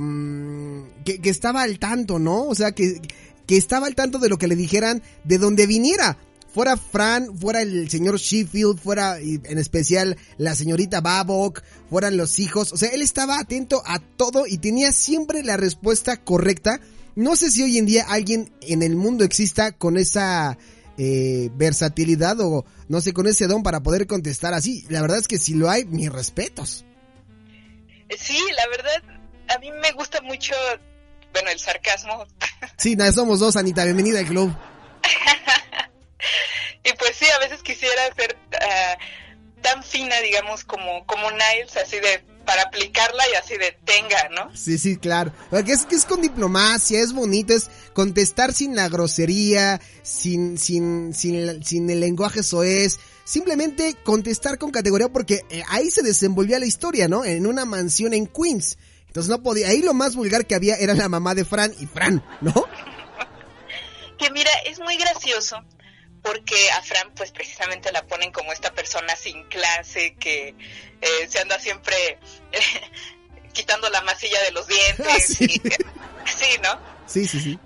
que, 1.05 1.21
que, 1.21 1.29
estaba 1.29 1.61
al 1.61 1.79
tanto, 1.79 2.19
¿no? 2.19 2.45
O 2.45 2.55
sea, 2.55 2.73
que, 2.73 3.03
que 3.47 3.59
estaba 3.59 3.87
al 3.87 3.95
tanto 3.95 4.19
de 4.19 4.31
lo 4.31 4.39
que 4.39 4.47
le 4.47 4.57
dijeran 4.57 5.03
de 5.25 5.37
donde 5.37 5.67
viniera. 5.67 6.17
Fuera 6.53 6.77
Fran, 6.77 7.39
fuera 7.39 7.63
el 7.63 7.89
señor 7.89 8.19
Sheffield, 8.19 8.79
fuera 8.79 9.19
en 9.19 9.59
especial 9.59 10.19
la 10.37 10.55
señorita 10.55 11.01
Babok, 11.01 11.63
fueran 11.89 12.17
los 12.17 12.39
hijos. 12.39 12.73
O 12.73 12.77
sea, 12.77 12.91
él 12.91 13.01
estaba 13.01 13.39
atento 13.39 13.83
a 13.87 13.99
todo 14.01 14.47
y 14.47 14.59
tenía 14.59 14.93
siempre 14.93 15.43
la 15.43 15.57
respuesta 15.57 16.19
correcta 16.19 16.81
no 17.15 17.37
sé 17.37 17.51
si 17.51 17.63
hoy 17.63 17.79
en 17.79 17.87
día 17.87 18.07
alguien 18.09 18.53
en 18.63 18.83
el 18.83 18.97
mundo 18.97 19.25
exista 19.25 19.73
con 19.73 19.99
esa 19.99 20.57
eh, 20.97 21.51
versatilidad 21.53 22.41
o 22.41 22.65
no 22.89 23.01
sé, 23.01 23.13
con 23.13 23.27
ese 23.27 23.47
don 23.47 23.63
para 23.63 23.83
poder 23.83 24.07
contestar 24.07 24.55
así. 24.55 24.87
La 24.89 25.03
verdad 25.03 25.19
es 25.19 25.29
que 25.29 25.39
si 25.39 25.55
lo 25.55 25.69
hay, 25.69 25.85
mis 25.85 26.11
respetos. 26.11 26.85
Sí, 28.19 28.39
la 28.57 28.67
verdad, 28.69 29.03
a 29.55 29.59
mí 29.59 29.71
me 29.83 29.93
gusta 29.93 30.21
mucho, 30.23 30.55
bueno, 31.33 31.51
el 31.51 31.59
sarcasmo. 31.59 32.27
Sí, 32.77 32.97
nada, 32.97 33.13
somos 33.13 33.41
dos, 33.41 33.57
Anita, 33.57 33.85
bienvenida 33.85 34.21
al 34.21 34.27
club. 34.27 34.55
y 36.85 36.93
pues 36.95 37.17
sí, 37.17 37.27
a 37.31 37.39
veces 37.39 37.63
quisiera 37.63 38.15
ser 38.15 38.37
ah, 38.61 38.99
tan 39.61 39.83
fina, 39.83 40.21
digamos, 40.21 40.65
como, 40.65 41.07
como 41.07 41.31
Niles, 41.31 41.77
así 41.77 41.99
de 42.01 42.25
para 42.45 42.63
aplicarla 42.63 43.23
y 43.33 43.37
así 43.37 43.57
de 43.57 43.73
tenga, 43.85 44.29
¿no? 44.31 44.55
Sí, 44.57 44.79
sí, 44.79 44.97
claro. 44.97 45.33
Porque 45.51 45.73
es 45.73 45.87
que 45.87 45.95
es 45.95 46.05
con 46.05 46.21
diplomacia, 46.21 47.01
es 47.01 47.13
bonito, 47.13 47.55
es 47.55 47.71
contestar 47.93 48.53
sin 48.53 48.75
la 48.75 48.89
grosería, 48.89 49.81
sin, 50.03 50.59
sin, 50.59 51.15
sin, 51.15 51.65
sin 51.65 51.91
el 51.91 52.01
lenguaje 52.01 52.43
soez, 52.43 52.99
simplemente 53.25 53.95
contestar 54.05 54.59
con 54.59 54.71
categoría 54.71 55.09
porque 55.09 55.45
eh, 55.51 55.63
ahí 55.69 55.91
se 55.91 56.03
desenvolvía 56.03 56.59
la 56.59 56.67
historia, 56.67 57.09
¿no? 57.09 57.25
En 57.25 57.47
una 57.47 57.65
mansión 57.65 58.13
en 58.15 58.27
Queens. 58.27 58.79
Entonces 59.07 59.31
no 59.31 59.43
podía, 59.43 59.69
ahí 59.69 59.83
lo 59.83 59.95
más 59.95 60.17
vulgar 60.17 60.47
que 60.47 60.55
había 60.55 60.77
era 60.77 60.95
la 60.95 61.09
mamá 61.09 61.35
de 61.35 61.45
Fran 61.45 61.73
y 61.79 61.87
Fran, 61.87 62.25
¿no? 62.41 62.53
que 64.19 64.31
mira, 64.31 64.51
es 64.67 64.81
muy 64.81 64.97
gracioso 64.97 65.63
porque 66.23 66.71
a 66.71 66.83
Fran 66.83 67.13
pues 67.15 67.33
precisamente 67.33 67.93
la 67.93 68.07
ponen 68.07 68.33
como 68.33 68.53
esta 68.53 68.73
persona 68.73 69.17
sin 69.17 69.45
clase 69.45 70.15
que 70.15 70.55
eh, 71.01 71.29
se 71.29 71.41
anda 71.41 71.59
siempre 71.59 72.19
eh, 72.53 72.61
quitando 73.53 73.91
la 73.91 74.03
masilla 74.03 74.41
de 74.43 74.53
los 74.53 74.67
dientes. 74.67 75.07
Ah, 75.07 76.25
sí. 76.27 76.47
¿no? 76.63 76.79
Sí, 77.07 77.27
sí, 77.27 77.41
sí. 77.41 77.59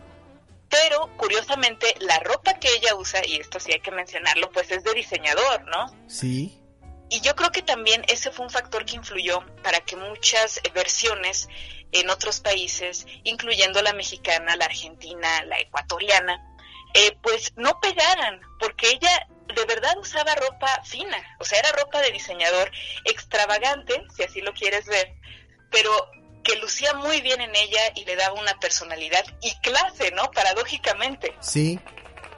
Pero 0.69 1.17
curiosamente 1.17 1.95
la 2.01 2.19
ropa 2.21 2.55
que 2.55 2.69
ella 2.75 2.95
usa, 2.97 3.25
y 3.25 3.37
esto 3.37 3.61
sí 3.61 3.73
hay 3.73 3.81
que 3.81 3.93
mencionarlo, 3.93 4.51
pues 4.51 4.71
es 4.71 4.83
de 4.83 4.95
diseñador, 4.95 5.65
¿no? 5.67 5.95
Sí. 6.09 6.61
Y 7.09 7.21
yo 7.21 7.37
creo 7.37 7.53
que 7.53 7.63
también 7.63 8.03
ese 8.09 8.33
fue 8.33 8.45
un 8.45 8.51
factor 8.51 8.85
que 8.85 8.97
influyó 8.97 9.45
para 9.63 9.81
que 9.81 9.95
muchas 9.95 10.61
versiones 10.75 11.49
en 11.93 12.11
otros 12.11 12.41
países, 12.41 13.07
incluyendo 13.23 13.81
la 13.81 13.93
mexicana, 13.93 14.57
la 14.57 14.65
argentina, 14.65 15.45
la 15.45 15.61
ecuatoriana, 15.61 16.56
eh, 16.95 17.17
pues 17.23 17.53
no 17.57 17.79
pegaran, 17.81 18.41
porque 18.59 18.91
ella 18.91 19.29
de 19.55 19.65
verdad 19.65 19.97
usaba 19.99 20.35
ropa 20.35 20.69
fina, 20.85 21.17
o 21.39 21.45
sea, 21.45 21.59
era 21.59 21.73
ropa 21.73 22.01
de 22.01 22.13
diseñador 22.13 22.71
extravagante, 23.05 24.03
si 24.15 24.23
así 24.23 24.41
lo 24.41 24.53
quieres 24.53 24.87
ver, 24.87 25.15
pero 25.71 25.91
que 26.43 26.57
lucía 26.57 26.95
muy 26.95 27.21
bien 27.21 27.41
en 27.41 27.51
ella 27.55 27.81
y 27.97 28.05
le 28.05 28.17
daba 28.17 28.41
una 28.41 28.59
personalidad 28.61 29.25
y 29.43 29.53
clase, 29.61 30.13
¿no? 30.13 30.31
Paradójicamente. 30.31 31.35
Sí. 31.41 31.79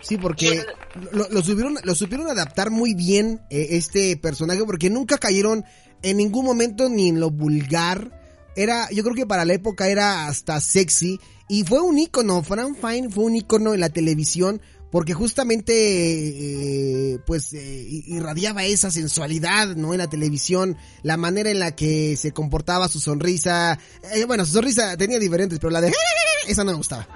Sí, 0.01 0.17
porque 0.17 0.65
lo, 1.11 1.29
lo, 1.29 1.43
supieron, 1.43 1.77
lo 1.83 1.95
supieron 1.95 2.31
adaptar 2.31 2.71
muy 2.71 2.95
bien 2.95 3.43
eh, 3.51 3.69
este 3.71 4.17
personaje 4.17 4.65
porque 4.65 4.91
nunca 4.91 5.19
cayeron 5.19 5.65
en 6.03 6.17
ningún 6.17 6.45
momento 6.45 6.89
ni 6.89 7.09
en 7.09 7.21
lo 7.21 7.31
vulgar. 7.31 8.13
Era, 8.55 8.89
yo 8.91 9.03
creo 9.03 9.15
que 9.15 9.27
para 9.27 9.45
la 9.45 9.55
época 9.55 9.89
era 9.89 10.29
hasta 10.29 10.61
sexy 10.61 11.19
y 11.49 11.65
fue 11.65 11.81
un 11.81 11.99
icono. 11.99 12.43
Fran 12.43 12.77
Fine 12.77 13.11
fue 13.11 13.25
un 13.25 13.37
icono 13.37 13.75
en 13.75 13.81
la 13.81 13.89
televisión 13.89 14.61
porque 14.91 15.15
justamente 15.15 15.73
eh, 15.75 17.19
pues 17.27 17.53
eh, 17.53 17.59
irradiaba 17.59 18.65
esa 18.65 18.91
sensualidad 18.91 19.77
no 19.77 19.93
en 19.93 19.99
la 19.99 20.09
televisión 20.09 20.79
la 21.03 21.19
manera 21.19 21.51
en 21.51 21.59
la 21.59 21.77
que 21.77 22.17
se 22.17 22.33
comportaba 22.33 22.89
su 22.89 22.99
sonrisa 22.99 23.79
eh, 24.15 24.25
bueno 24.25 24.47
su 24.47 24.53
sonrisa 24.53 24.97
tenía 24.97 25.19
diferentes 25.19 25.59
pero 25.59 25.71
la 25.71 25.83
de 25.83 25.93
esa 26.49 26.65
no 26.65 26.73
me 26.73 26.79
gustaba. 26.79 27.07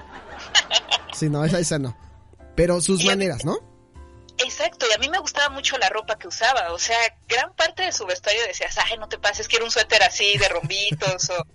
Sí 1.14 1.31
no 1.31 1.45
esa 1.45 1.59
esa 1.59 1.79
no. 1.79 1.97
Pero 2.55 2.81
sus 2.81 3.05
maneras 3.05 3.45
no 3.45 3.59
Exacto, 4.38 4.87
y 4.90 4.95
a 4.95 4.99
mí 4.99 5.09
me 5.09 5.18
gustaba 5.18 5.51
mucho 5.51 5.79
la 5.79 5.88
ropa 5.88 6.18
que 6.18 6.27
usaba, 6.27 6.73
o 6.73 6.79
sea, 6.79 6.97
gran 7.29 7.55
parte 7.55 7.83
de 7.83 7.92
su 7.92 8.07
vestuario 8.07 8.42
decías, 8.47 8.77
ay, 8.79 8.99
no 8.99 9.07
te 9.09 9.18
pases, 9.18 9.47
quiero 9.47 9.66
un 9.66 9.71
suéter 9.71 10.03
así 10.03 10.37
de 10.37 10.49
rombitos 10.49 11.31
o, 11.31 11.47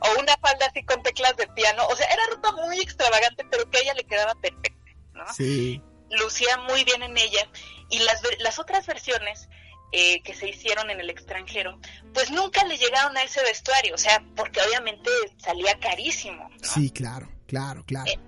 o 0.00 0.20
una 0.20 0.36
falda 0.36 0.66
así 0.66 0.84
con 0.84 1.02
teclas 1.02 1.36
de 1.36 1.46
piano, 1.48 1.86
o 1.86 1.96
sea, 1.96 2.06
era 2.06 2.22
ropa 2.30 2.52
muy 2.52 2.80
extravagante, 2.80 3.44
pero 3.50 3.68
que 3.70 3.78
a 3.78 3.80
ella 3.82 3.94
le 3.94 4.04
quedaba 4.04 4.34
perfecta. 4.34 4.92
Sí. 5.34 5.82
Lucía 6.10 6.56
muy 6.68 6.84
bien 6.84 7.02
en 7.02 7.16
ella. 7.16 7.48
Y 7.90 7.98
las, 8.00 8.22
las 8.40 8.58
otras 8.58 8.86
versiones 8.86 9.48
eh, 9.92 10.22
que 10.22 10.34
se 10.34 10.48
hicieron 10.48 10.90
en 10.90 11.00
el 11.00 11.08
extranjero, 11.08 11.78
pues 12.12 12.30
nunca 12.30 12.62
le 12.64 12.76
llegaron 12.76 13.16
a 13.16 13.22
ese 13.22 13.42
vestuario, 13.42 13.94
o 13.94 13.98
sea, 13.98 14.22
porque 14.36 14.60
obviamente 14.60 15.10
salía 15.38 15.78
carísimo. 15.80 16.50
Sí, 16.62 16.90
claro, 16.90 17.30
claro, 17.46 17.84
claro. 17.86 18.10
Eh, 18.10 18.18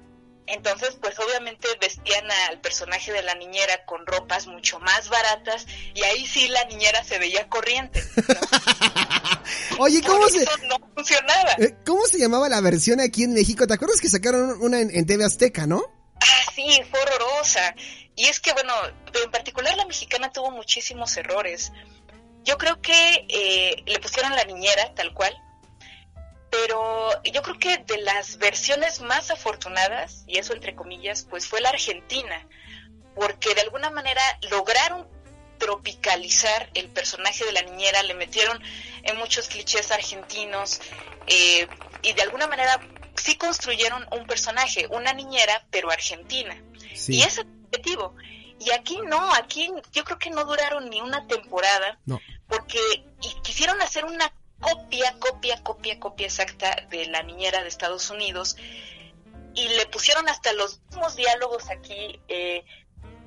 entonces, 0.50 0.96
pues 1.00 1.18
obviamente 1.18 1.68
vestían 1.80 2.30
al 2.48 2.60
personaje 2.60 3.12
de 3.12 3.22
la 3.22 3.34
niñera 3.34 3.84
con 3.86 4.06
ropas 4.06 4.46
mucho 4.46 4.78
más 4.80 5.08
baratas 5.08 5.66
y 5.94 6.02
ahí 6.02 6.26
sí 6.26 6.48
la 6.48 6.64
niñera 6.64 7.02
se 7.04 7.18
veía 7.18 7.48
corriente. 7.48 8.02
Oye, 9.78 10.02
¿cómo 10.02 10.28
se 10.28 10.44
no 10.66 10.76
funcionaba? 10.94 11.52
Eh, 11.58 11.76
¿Cómo 11.84 12.06
se 12.06 12.18
llamaba 12.18 12.48
la 12.48 12.60
versión 12.60 13.00
aquí 13.00 13.24
en 13.24 13.34
México? 13.34 13.66
¿Te 13.66 13.74
acuerdas 13.74 14.00
que 14.00 14.08
sacaron 14.08 14.60
una 14.60 14.80
en 14.80 15.06
TV 15.06 15.24
Azteca, 15.24 15.66
no? 15.66 15.82
Ah, 16.20 16.52
sí, 16.54 16.82
fue 16.90 17.00
horrorosa. 17.00 17.74
Y 18.16 18.26
es 18.26 18.40
que, 18.40 18.52
bueno, 18.52 18.74
en 19.24 19.30
particular 19.30 19.76
la 19.76 19.86
mexicana 19.86 20.30
tuvo 20.30 20.50
muchísimos 20.50 21.16
errores. 21.16 21.72
Yo 22.44 22.58
creo 22.58 22.80
que 22.80 23.26
eh, 23.28 23.82
le 23.86 23.98
pusieron 23.98 24.32
la 24.32 24.44
niñera, 24.44 24.94
tal 24.94 25.14
cual. 25.14 25.34
Pero 26.70 27.22
yo 27.24 27.42
creo 27.42 27.58
que 27.58 27.78
de 27.78 28.00
las 28.02 28.38
versiones 28.38 29.00
más 29.00 29.32
afortunadas, 29.32 30.22
y 30.28 30.38
eso 30.38 30.52
entre 30.52 30.76
comillas, 30.76 31.26
pues 31.28 31.48
fue 31.48 31.60
la 31.60 31.70
argentina. 31.70 32.46
Porque 33.16 33.56
de 33.56 33.62
alguna 33.62 33.90
manera 33.90 34.22
lograron 34.52 35.08
tropicalizar 35.58 36.70
el 36.74 36.88
personaje 36.88 37.44
de 37.44 37.50
la 37.50 37.62
niñera, 37.62 38.04
le 38.04 38.14
metieron 38.14 38.62
en 39.02 39.16
muchos 39.16 39.48
clichés 39.48 39.90
argentinos 39.90 40.80
eh, 41.26 41.66
y 42.02 42.12
de 42.12 42.22
alguna 42.22 42.46
manera 42.46 42.80
sí 43.16 43.36
construyeron 43.36 44.06
un 44.12 44.24
personaje, 44.28 44.86
una 44.90 45.12
niñera, 45.12 45.66
pero 45.72 45.90
argentina. 45.90 46.56
Y 47.08 47.22
es 47.22 47.40
objetivo. 47.40 48.14
Y 48.60 48.70
aquí 48.70 49.00
no, 49.04 49.34
aquí 49.34 49.72
yo 49.90 50.04
creo 50.04 50.18
que 50.18 50.30
no 50.30 50.44
duraron 50.44 50.88
ni 50.88 51.00
una 51.00 51.26
temporada, 51.26 51.98
porque 52.46 52.78
quisieron 53.42 53.80
hacer 53.82 54.04
una 54.04 54.32
copia, 54.60 55.16
copia, 55.18 55.62
copia, 55.62 55.98
copia 55.98 56.26
exacta 56.26 56.86
de 56.90 57.06
la 57.06 57.22
niñera 57.22 57.62
de 57.62 57.68
Estados 57.68 58.10
Unidos 58.10 58.56
y 59.54 59.68
le 59.68 59.86
pusieron 59.86 60.28
hasta 60.28 60.52
los 60.52 60.80
mismos 60.88 61.16
diálogos 61.16 61.70
aquí. 61.70 62.20
Eh, 62.28 62.64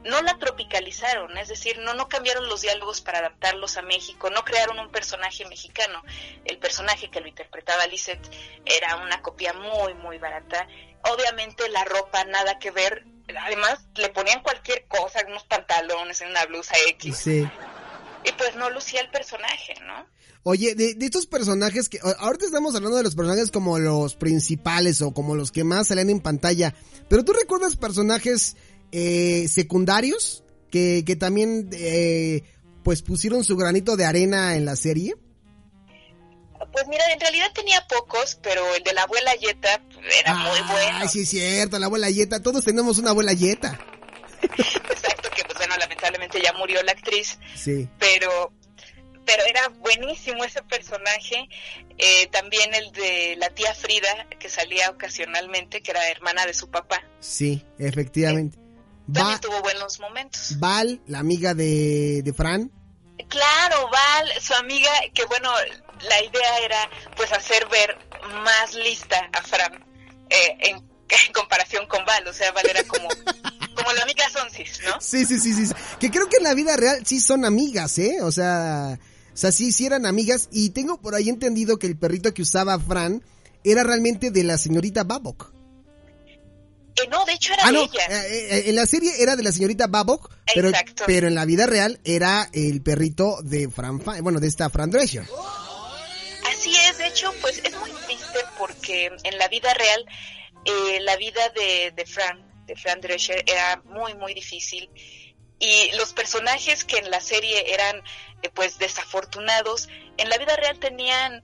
no 0.03 0.21
la 0.21 0.37
tropicalizaron, 0.37 1.37
es 1.37 1.47
decir, 1.47 1.79
no, 1.79 1.93
no 1.93 2.09
cambiaron 2.09 2.47
los 2.47 2.61
diálogos 2.61 3.01
para 3.01 3.19
adaptarlos 3.19 3.77
a 3.77 3.81
México, 3.81 4.29
no 4.29 4.43
crearon 4.43 4.79
un 4.79 4.91
personaje 4.91 5.45
mexicano. 5.45 6.03
El 6.43 6.57
personaje 6.57 7.09
que 7.09 7.21
lo 7.21 7.27
interpretaba 7.27 7.87
Lisette 7.87 8.29
era 8.65 8.97
una 8.97 9.21
copia 9.21 9.53
muy, 9.53 9.93
muy 9.93 10.17
barata. 10.17 10.67
Obviamente 11.09 11.69
la 11.69 11.85
ropa 11.85 12.23
nada 12.25 12.59
que 12.59 12.71
ver, 12.71 13.05
además 13.39 13.85
le 13.95 14.09
ponían 14.09 14.43
cualquier 14.43 14.85
cosa, 14.87 15.23
unos 15.25 15.45
pantalones, 15.45 16.21
una 16.21 16.45
blusa 16.45 16.75
X. 16.89 17.17
Sí. 17.17 17.47
Y 18.25 18.31
pues 18.33 18.55
no 18.55 18.69
lucía 18.69 19.01
el 19.01 19.09
personaje, 19.09 19.75
¿no? 19.81 20.05
Oye, 20.43 20.75
de, 20.75 20.93
de, 20.95 21.05
estos 21.05 21.25
personajes 21.25 21.87
que 21.87 21.99
ahorita 22.17 22.45
estamos 22.45 22.75
hablando 22.75 22.97
de 22.97 23.03
los 23.03 23.15
personajes 23.15 23.49
como 23.49 23.79
los 23.79 24.15
principales 24.15 25.01
o 25.01 25.13
como 25.13 25.35
los 25.35 25.51
que 25.51 25.63
más 25.63 25.87
salen 25.87 26.09
en 26.09 26.19
pantalla, 26.19 26.75
pero 27.07 27.23
tú 27.23 27.31
recuerdas 27.31 27.77
personajes 27.77 28.57
eh, 28.91 29.47
secundarios 29.47 30.43
que, 30.69 31.03
que 31.05 31.15
también 31.15 31.69
eh, 31.71 32.43
pues 32.83 33.01
pusieron 33.01 33.43
su 33.43 33.55
granito 33.55 33.95
de 33.95 34.05
arena 34.05 34.55
en 34.55 34.65
la 34.65 34.75
serie? 34.75 35.15
Pues 36.71 36.87
mira, 36.87 37.03
en 37.11 37.19
realidad 37.19 37.51
tenía 37.53 37.85
pocos, 37.87 38.37
pero 38.41 38.63
el 38.75 38.83
de 38.83 38.93
la 38.93 39.03
abuela 39.03 39.33
Yeta 39.35 39.81
era 40.19 40.35
muy 40.35 40.59
bueno. 40.61 40.97
Ay, 41.01 41.07
sí 41.07 41.21
es 41.21 41.29
cierto, 41.29 41.79
la 41.79 41.87
abuela 41.87 42.09
Yeta, 42.09 42.41
todos 42.41 42.63
tenemos 42.65 42.97
una 42.97 43.11
abuela 43.11 43.33
Yeta. 43.33 43.79
Exacto, 44.41 45.29
que 45.35 45.43
pues 45.43 45.57
bueno, 45.57 45.75
lamentablemente 45.77 46.41
ya 46.41 46.53
murió 46.53 46.81
la 46.83 46.93
actriz. 46.93 47.37
Sí. 47.55 47.87
Pero 47.99 48.51
pero 49.25 49.43
era 49.43 49.69
buenísimo 49.69 50.43
ese 50.43 50.61
personaje. 50.63 51.47
Eh, 51.97 52.27
también 52.27 52.73
el 52.73 52.91
de 52.91 53.35
la 53.37 53.49
tía 53.49 53.73
Frida, 53.73 54.27
que 54.39 54.49
salía 54.49 54.89
ocasionalmente, 54.89 55.81
que 55.81 55.91
era 55.91 56.09
hermana 56.09 56.45
de 56.45 56.53
su 56.53 56.69
papá. 56.69 57.03
Sí, 57.19 57.65
efectivamente. 57.77 58.57
También 59.11 59.39
tuvo 59.41 59.61
buenos 59.61 59.99
momentos. 59.99 60.59
Val, 60.59 61.01
la 61.07 61.19
amiga 61.19 61.53
de, 61.53 62.21
de 62.23 62.33
Fran. 62.33 62.71
Claro, 63.27 63.89
Val, 63.89 64.29
su 64.41 64.53
amiga, 64.53 64.91
que 65.13 65.25
bueno, 65.25 65.51
la 66.09 66.23
idea 66.23 66.57
era 66.59 66.89
pues 67.15 67.31
hacer 67.31 67.67
ver 67.69 67.97
más 68.43 68.73
lista 68.75 69.29
a 69.33 69.41
Fran 69.41 69.85
eh, 70.29 70.57
en, 70.59 70.87
comparación 71.33 71.85
con 71.87 72.03
Val, 72.05 72.27
o 72.27 72.33
sea, 72.33 72.51
Val 72.51 72.65
era 72.69 72.83
como, 72.83 73.07
como 73.75 73.93
la 73.93 74.03
amiga 74.03 74.29
Sonsis, 74.29 74.81
¿no? 74.85 74.99
Sí, 74.99 75.25
sí, 75.25 75.39
sí, 75.39 75.53
sí, 75.53 75.73
que 75.99 76.09
creo 76.09 76.27
que 76.27 76.37
en 76.37 76.43
la 76.43 76.53
vida 76.53 76.75
real 76.75 77.05
sí 77.05 77.19
son 77.19 77.45
amigas, 77.45 77.97
¿eh? 77.99 78.17
O 78.21 78.31
sea, 78.31 78.99
o 79.33 79.37
sea, 79.37 79.51
sí, 79.51 79.71
sí 79.71 79.85
eran 79.85 80.05
amigas 80.05 80.47
y 80.51 80.69
tengo 80.69 81.01
por 81.01 81.15
ahí 81.15 81.27
entendido 81.27 81.79
que 81.79 81.87
el 81.87 81.97
perrito 81.97 82.33
que 82.33 82.43
usaba 82.43 82.79
Fran 82.79 83.23
era 83.63 83.83
realmente 83.83 84.29
de 84.29 84.43
la 84.43 84.59
señorita 84.59 85.03
Babok. 85.03 85.51
Eh, 86.95 87.07
no, 87.09 87.25
de 87.25 87.33
hecho 87.33 87.53
era 87.53 87.63
ah, 87.65 87.71
de 87.71 87.79
ella. 87.79 88.05
Eh, 88.09 88.47
eh, 88.51 88.63
en 88.67 88.75
la 88.75 88.85
serie 88.85 89.11
era 89.19 89.35
de 89.35 89.41
la 89.41 89.51
señorita 89.51 89.87
Babok, 89.87 90.29
pero, 90.53 90.71
pero 91.07 91.27
en 91.27 91.33
la 91.33 91.45
vida 91.45 91.65
real 91.65 91.99
era 92.03 92.47
el 92.53 92.83
perrito 92.83 93.37
de 93.41 93.69
Fran, 93.69 93.99
bueno, 94.21 94.39
de 94.39 94.47
esta 94.47 94.69
Fran 94.69 94.91
Drescher. 94.91 95.23
Así 96.51 96.75
es, 96.87 96.99
de 96.99 97.07
hecho, 97.07 97.33
pues 97.41 97.59
es 97.63 97.75
muy 97.79 97.89
triste 98.05 98.39
porque 98.59 99.11
en 99.23 99.37
la 99.39 99.47
vida 99.47 99.73
real 99.73 100.05
la 101.01 101.17
vida 101.17 101.49
de, 101.49 101.91
de 101.95 102.05
Fran, 102.05 102.65
de 102.67 102.75
Fran 102.75 103.01
Drescher 103.01 103.43
era 103.47 103.81
muy, 103.85 104.13
muy 104.13 104.35
difícil 104.35 104.89
y 105.63 105.95
los 105.95 106.11
personajes 106.11 106.83
que 106.83 106.97
en 106.97 107.09
la 107.09 107.21
serie 107.21 107.73
eran 107.73 108.03
pues 108.53 108.77
desafortunados, 108.79 109.87
en 110.17 110.27
la 110.27 110.37
vida 110.37 110.57
real 110.57 110.77
tenían 110.77 111.41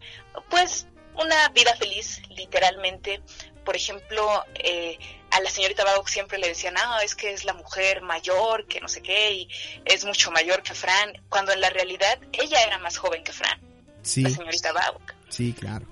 pues 0.50 0.88
una 1.16 1.48
vida 1.50 1.74
feliz, 1.78 2.22
literalmente. 2.30 3.22
Por 3.64 3.78
ejemplo, 3.78 4.44
eh, 4.56 5.00
a 5.32 5.40
la 5.40 5.50
señorita 5.50 5.86
Babok 5.86 6.10
siempre 6.10 6.38
le 6.38 6.50
decían, 6.50 6.76
ah, 6.78 7.00
es 7.02 7.16
que 7.16 7.32
es 7.32 7.46
la 7.46 7.54
mujer 7.54 8.02
mayor, 8.02 8.68
que 8.68 8.82
no 8.82 8.90
sé 8.90 9.02
qué, 9.02 9.32
y 9.32 9.50
es 9.86 10.04
mucho 10.04 10.32
mayor 10.32 10.64
que 10.64 10.74
Fran, 10.74 11.14
cuando 11.30 11.54
en 11.54 11.62
la 11.62 11.70
realidad 11.70 12.20
ella 12.34 12.62
era 12.64 12.78
más 12.78 12.98
joven 12.98 13.24
que 13.24 13.32
Fran, 13.32 13.58
sí. 14.02 14.24
la 14.24 14.32
señorita 14.32 14.74
Babok. 14.74 15.14
Sí, 15.30 15.54
claro. 15.54 15.86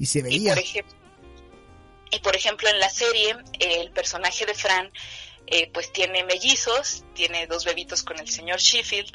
Y 0.00 0.06
se 0.06 0.20
veía. 0.20 0.56
Y 2.10 2.18
por, 2.18 2.34
ejemplo, 2.34 2.68
en 2.68 2.80
la 2.80 2.90
serie, 2.90 3.36
el 3.60 3.90
personaje 3.92 4.44
de 4.46 4.54
Fran, 4.54 4.90
eh, 5.46 5.70
pues 5.72 5.92
tiene 5.92 6.24
mellizos, 6.24 7.04
tiene 7.14 7.46
dos 7.46 7.64
bebitos 7.64 8.02
con 8.02 8.18
el 8.18 8.28
señor 8.28 8.60
Sheffield, 8.60 9.12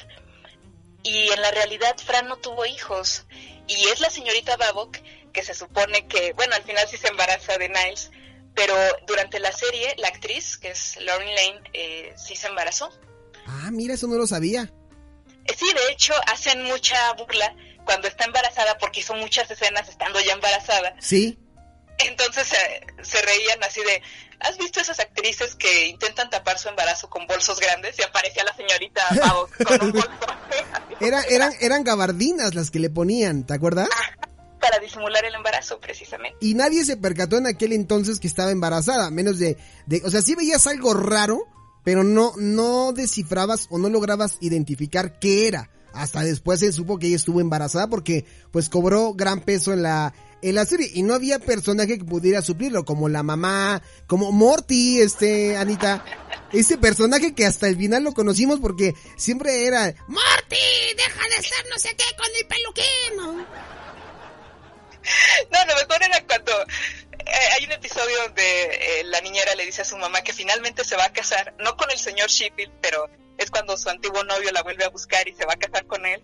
y 1.04 1.30
en 1.30 1.42
la 1.42 1.52
realidad 1.52 1.96
Fran 1.98 2.28
no 2.28 2.38
tuvo 2.38 2.66
hijos, 2.66 3.26
y 3.68 3.88
es 3.88 4.00
la 4.00 4.10
señorita 4.10 4.58
Babok 4.58 4.98
que 5.34 5.44
se 5.44 5.54
supone 5.54 6.08
que, 6.08 6.34
bueno, 6.34 6.56
al 6.56 6.64
final 6.64 6.88
sí 6.90 6.98
se 6.98 7.10
embaraza 7.10 7.58
de 7.58 7.70
Niles, 7.70 8.12
pero 8.56 8.74
durante 9.06 9.40
la 9.40 9.52
serie, 9.52 9.94
la 10.00 10.08
actriz, 10.08 10.58
que 10.58 10.72
es 10.72 10.98
Lauren 11.02 11.36
Lane, 11.36 11.62
eh, 11.74 12.14
sí 12.18 12.36
se 12.36 12.48
embarazó. 12.48 12.90
Ah, 13.46 13.70
mira, 13.72 13.94
eso 13.94 14.08
no 14.08 14.16
lo 14.16 14.26
sabía. 14.26 14.74
Eh, 15.46 15.56
sí, 15.58 15.72
de 15.74 15.92
hecho, 15.92 16.14
hacen 16.26 16.64
mucha 16.64 17.14
burla 17.14 17.56
cuando 17.86 18.08
está 18.08 18.26
embarazada 18.26 18.78
porque 18.80 19.02
hizo 19.02 19.14
muchas 19.14 19.50
escenas 19.52 19.88
estando 19.88 20.20
ya 20.22 20.34
embarazada. 20.34 20.96
Sí. 21.00 21.38
Entonces 22.06 22.48
se 23.02 23.22
reían 23.22 23.64
así 23.64 23.82
de, 23.82 24.02
¿has 24.40 24.58
visto 24.58 24.80
esas 24.80 25.00
actrices 25.00 25.56
que 25.56 25.88
intentan 25.88 26.30
tapar 26.30 26.60
su 26.60 26.70
embarazo 26.70 27.10
con 27.10 27.26
bolsos 27.28 27.60
grandes? 27.60 27.98
Y 28.00 28.04
aparecía 28.04 28.44
la 28.44 28.56
señorita 28.56 29.02
con 29.66 29.82
un 29.82 29.92
bolso. 29.94 30.10
Era, 31.00 31.22
eran, 31.24 31.54
eran 31.62 31.84
gabardinas 31.84 32.56
las 32.56 32.72
que 32.72 32.80
le 32.80 32.90
ponían, 32.90 33.46
¿te 33.46 33.54
acuerdas? 33.54 33.88
para 33.88 34.18
para 34.60 34.80
disimular 34.80 35.24
el 35.24 35.36
embarazo, 35.36 35.80
precisamente. 35.80 36.38
Y 36.42 36.56
nadie 36.56 36.84
se 36.84 36.98
percató 36.98 37.38
en 37.38 37.46
aquel 37.46 37.72
entonces 37.72 38.20
que 38.20 38.28
estaba 38.28 38.50
embarazada, 38.50 39.12
menos 39.12 39.38
de, 39.38 39.58
de 39.86 40.02
o 40.04 40.10
sea, 40.10 40.24
sí 40.24 40.34
veías 40.34 40.66
algo 40.66 40.96
raro, 40.96 41.46
pero 41.84 42.04
no, 42.04 42.34
no 42.38 42.92
descifrabas 42.94 43.68
o 43.70 43.78
no 43.78 43.90
lograbas 43.90 44.38
identificar 44.42 45.20
qué 45.20 45.48
era. 45.48 45.70
Hasta 45.94 46.22
después 46.22 46.60
se 46.60 46.72
supo 46.72 46.98
que 46.98 47.08
ella 47.08 47.16
estuvo 47.16 47.40
embarazada 47.40 47.88
porque 47.88 48.26
pues 48.52 48.70
cobró 48.70 49.14
gran 49.14 49.42
peso 49.42 49.72
en 49.72 49.84
la, 49.84 50.14
en 50.42 50.56
la 50.56 50.66
serie 50.66 50.90
y 50.94 51.04
no 51.04 51.14
había 51.14 51.40
personaje 51.40 51.98
que 51.98 52.06
pudiera 52.06 52.42
suplirlo, 52.42 52.86
como 52.86 53.10
la 53.10 53.24
mamá, 53.24 53.82
como 54.06 54.32
Morty, 54.32 55.02
este, 55.02 55.58
Anita. 55.58 56.04
Ese 56.54 56.78
personaje 56.78 57.36
que 57.36 57.46
hasta 57.46 57.68
el 57.68 57.76
final 57.76 58.04
lo 58.04 58.14
conocimos 58.14 58.60
porque 58.60 58.94
siempre 59.18 59.68
era, 59.68 59.94
Morty, 60.08 60.56
deja 60.96 61.24
de 61.30 61.44
ser 61.44 61.66
no 61.70 61.78
sé 61.78 61.90
qué 61.98 62.06
con 62.16 62.28
el 62.40 62.48
peluquín. 62.48 63.18
¿no? 63.18 63.78
No, 65.52 65.66
lo 65.66 65.76
mejor 65.76 66.04
era 66.04 66.22
cuando 66.26 66.52
eh, 66.62 67.48
hay 67.56 67.66
un 67.66 67.72
episodio 67.72 68.18
donde 68.24 68.42
eh, 68.42 69.04
la 69.06 69.22
niñera 69.22 69.56
le 69.56 69.66
dice 69.66 69.82
a 69.82 69.86
su 69.86 69.98
mamá 69.98 70.22
que 70.22 70.34
finalmente 70.34 70.84
se 70.84 70.96
va 70.96 71.06
a 71.06 71.14
casar, 71.14 71.56
no 71.60 71.76
con 71.78 71.90
el 71.92 71.98
señor 71.98 72.30
Sheffield, 72.30 72.74
pero 72.82 73.10
es 73.38 73.52
cuando 73.52 73.78
su 73.78 73.90
antiguo 73.90 74.24
novio 74.24 74.52
la 74.52 74.64
vuelve 74.64 74.86
a 74.86 74.90
buscar 74.90 75.28
y 75.28 75.34
se 75.34 75.46
va 75.46 75.54
a 75.54 75.58
casar 75.58 75.86
con 75.86 76.06
él. 76.06 76.24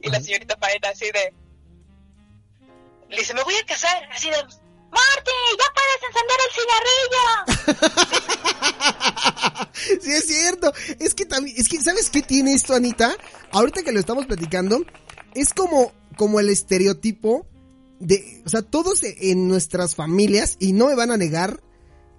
Y 0.00 0.10
la 0.10 0.20
señorita 0.20 0.56
Faena 0.58 0.90
así 0.90 1.06
de... 1.06 1.32
Le 3.10 3.18
dice, 3.18 3.34
me 3.34 3.42
voy 3.42 3.54
a 3.54 3.66
casar, 3.66 4.08
así 4.12 4.30
de... 4.30 4.36
Marty, 4.94 5.32
ya 5.58 5.66
puedes 5.74 6.00
encender 6.08 6.38
el 6.44 6.52
cigarrillo. 6.94 7.24
sí, 10.02 10.10
es 10.12 10.26
cierto. 10.26 10.72
Es 11.00 11.14
que 11.14 11.26
también, 11.26 11.56
es 11.58 11.68
que, 11.68 11.80
¿sabes 11.80 12.10
qué 12.10 12.22
tiene 12.22 12.54
esto, 12.54 12.74
Anita? 12.74 13.16
Ahorita 13.50 13.82
que 13.82 13.90
lo 13.90 13.98
estamos 13.98 14.26
platicando, 14.26 14.84
es 15.34 15.52
como, 15.52 15.92
como 16.16 16.38
el 16.38 16.48
estereotipo 16.48 17.46
de, 17.98 18.42
o 18.44 18.48
sea, 18.48 18.62
todos 18.62 19.00
en 19.02 19.48
nuestras 19.48 19.94
familias, 19.94 20.56
y 20.60 20.72
no 20.72 20.86
me 20.86 20.94
van 20.94 21.10
a 21.10 21.16
negar, 21.16 21.60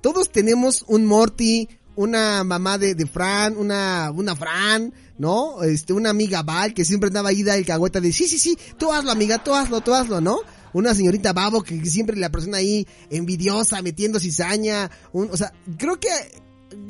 todos 0.02 0.32
tenemos 0.32 0.84
un 0.88 1.06
Morty, 1.06 1.70
una 1.96 2.44
mamá 2.44 2.78
de, 2.78 2.96
de 2.96 3.06
Fran, 3.06 3.58
una, 3.58 4.12
una 4.12 4.36
Fran, 4.36 4.94
¿no? 5.18 5.64
Este, 5.64 5.94
una 5.94 6.10
amiga 6.10 6.44
Val 6.44 6.74
que 6.74 6.86
siempre 6.86 7.08
andaba 7.08 7.30
ahí 7.30 7.44
da 7.44 7.56
el 7.56 7.66
cagüeta 7.66 8.02
de, 8.02 8.12
sí, 8.12 8.28
sí, 8.28 8.38
sí, 8.38 8.58
tú 8.78 8.92
hazlo, 8.92 9.12
amiga, 9.12 9.44
tú 9.44 9.54
hazlo, 9.54 9.82
tú 9.82 9.94
hazlo, 9.94 10.22
¿no? 10.22 10.40
Una 10.76 10.94
señorita 10.94 11.32
Babo 11.32 11.64
que 11.64 11.86
siempre 11.86 12.18
la 12.18 12.30
persona 12.30 12.58
ahí 12.58 12.86
envidiosa, 13.10 13.82
metiendo 13.82 14.20
cizaña, 14.20 14.92
un, 15.14 15.32
o 15.32 15.38
sea, 15.38 15.54
creo 15.78 15.98
que 16.02 16.10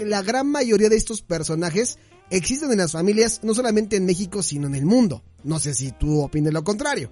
la 0.03 0.23
gran 0.23 0.47
mayoría 0.47 0.89
de 0.89 0.95
estos 0.95 1.21
personajes 1.21 1.99
existen 2.31 2.71
en 2.71 2.79
las 2.79 2.93
familias, 2.93 3.41
no 3.43 3.53
solamente 3.53 3.95
en 3.97 4.07
México, 4.07 4.41
sino 4.41 4.65
en 4.65 4.73
el 4.73 4.87
mundo. 4.87 5.23
No 5.43 5.59
sé 5.59 5.75
si 5.75 5.91
tú 5.91 6.23
opinas 6.23 6.51
lo 6.51 6.63
contrario. 6.63 7.11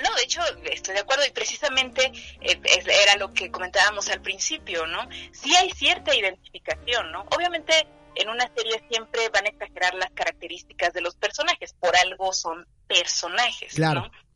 No, 0.00 0.14
de 0.14 0.22
hecho, 0.22 0.40
estoy 0.70 0.94
de 0.94 1.00
acuerdo 1.00 1.24
y 1.26 1.32
precisamente 1.32 2.12
eh, 2.42 2.60
era 3.04 3.16
lo 3.18 3.34
que 3.34 3.50
comentábamos 3.50 4.08
al 4.08 4.22
principio, 4.22 4.86
¿no? 4.86 5.00
Sí 5.32 5.52
hay 5.56 5.68
cierta 5.72 6.14
identificación, 6.14 7.10
¿no? 7.10 7.26
Obviamente 7.36 7.72
en 8.14 8.28
una 8.28 8.48
serie 8.54 8.84
siempre 8.88 9.28
van 9.30 9.46
a 9.46 9.48
exagerar 9.48 9.94
las 9.94 10.12
características 10.12 10.92
de 10.92 11.00
los 11.00 11.16
personajes, 11.16 11.74
por 11.80 11.96
algo 11.96 12.32
son 12.32 12.68
personajes, 12.86 13.74
claro. 13.74 14.02
¿no? 14.02 14.29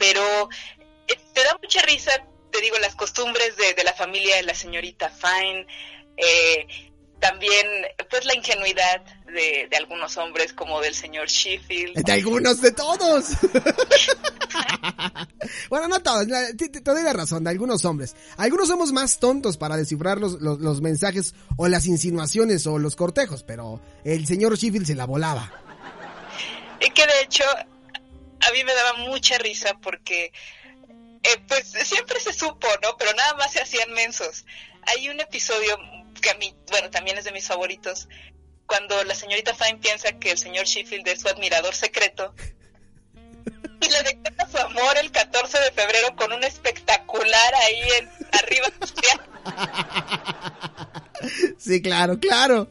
Pero 0.00 0.48
eh, 1.06 1.18
te 1.34 1.44
da 1.44 1.56
mucha 1.62 1.82
risa, 1.82 2.10
te 2.50 2.60
digo, 2.60 2.76
las 2.78 2.96
costumbres 2.96 3.56
de, 3.56 3.74
de 3.74 3.84
la 3.84 3.92
familia 3.92 4.36
de 4.36 4.42
la 4.42 4.54
señorita 4.54 5.10
Fine, 5.10 5.66
eh, 6.16 6.66
también 7.20 7.66
pues 8.08 8.24
la 8.24 8.34
ingenuidad 8.34 9.02
de, 9.26 9.68
de, 9.70 9.76
algunos 9.76 10.16
hombres 10.16 10.54
como 10.54 10.80
del 10.80 10.94
señor 10.94 11.28
Sheffield. 11.28 12.02
De 12.02 12.12
algunos, 12.12 12.62
de 12.62 12.72
todos. 12.72 13.26
bueno, 15.68 15.88
no 15.88 16.00
todos, 16.00 16.26
te, 16.56 16.70
te, 16.70 16.80
doy 16.80 17.02
la 17.02 17.12
razón, 17.12 17.44
de 17.44 17.50
algunos 17.50 17.84
hombres. 17.84 18.16
Algunos 18.38 18.68
somos 18.68 18.90
más 18.90 19.18
tontos 19.18 19.58
para 19.58 19.76
descifrar 19.76 20.18
los, 20.18 20.40
los, 20.40 20.60
los, 20.60 20.80
mensajes 20.80 21.34
o 21.58 21.68
las 21.68 21.86
insinuaciones 21.86 22.66
o 22.66 22.78
los 22.78 22.96
cortejos, 22.96 23.42
pero 23.42 23.82
el 24.02 24.26
señor 24.26 24.56
Sheffield 24.56 24.86
se 24.86 24.94
la 24.94 25.04
volaba. 25.04 25.52
Y 26.80 26.90
que 26.90 27.06
de 27.06 27.20
hecho 27.22 27.44
a 28.50 28.52
mí 28.52 28.64
me 28.64 28.74
daba 28.74 28.94
mucha 28.94 29.38
risa 29.38 29.74
porque 29.80 30.32
eh, 31.22 31.42
pues 31.46 31.72
siempre 31.84 32.20
se 32.20 32.32
supo, 32.32 32.66
¿no? 32.82 32.96
Pero 32.96 33.12
nada 33.14 33.34
más 33.34 33.52
se 33.52 33.60
hacían 33.60 33.92
mensos. 33.92 34.44
Hay 34.86 35.08
un 35.08 35.20
episodio 35.20 35.78
que 36.20 36.30
a 36.30 36.34
mí, 36.34 36.54
bueno, 36.70 36.90
también 36.90 37.18
es 37.18 37.24
de 37.24 37.32
mis 37.32 37.46
favoritos, 37.46 38.08
cuando 38.66 39.02
la 39.04 39.14
señorita 39.14 39.54
Fine 39.54 39.78
piensa 39.78 40.12
que 40.18 40.30
el 40.32 40.38
señor 40.38 40.66
Sheffield 40.66 41.06
es 41.08 41.20
su 41.20 41.28
admirador 41.28 41.74
secreto 41.74 42.34
y 43.80 43.88
le 43.88 44.02
declara 44.02 44.48
su 44.50 44.58
amor 44.58 44.98
el 44.98 45.10
14 45.10 45.58
de 45.58 45.72
febrero 45.72 46.14
con 46.16 46.32
un 46.32 46.44
espectacular 46.44 47.54
ahí 47.54 47.82
en 47.98 48.10
arriba. 48.32 48.68
sí, 51.58 51.82
claro, 51.82 52.18
claro. 52.18 52.68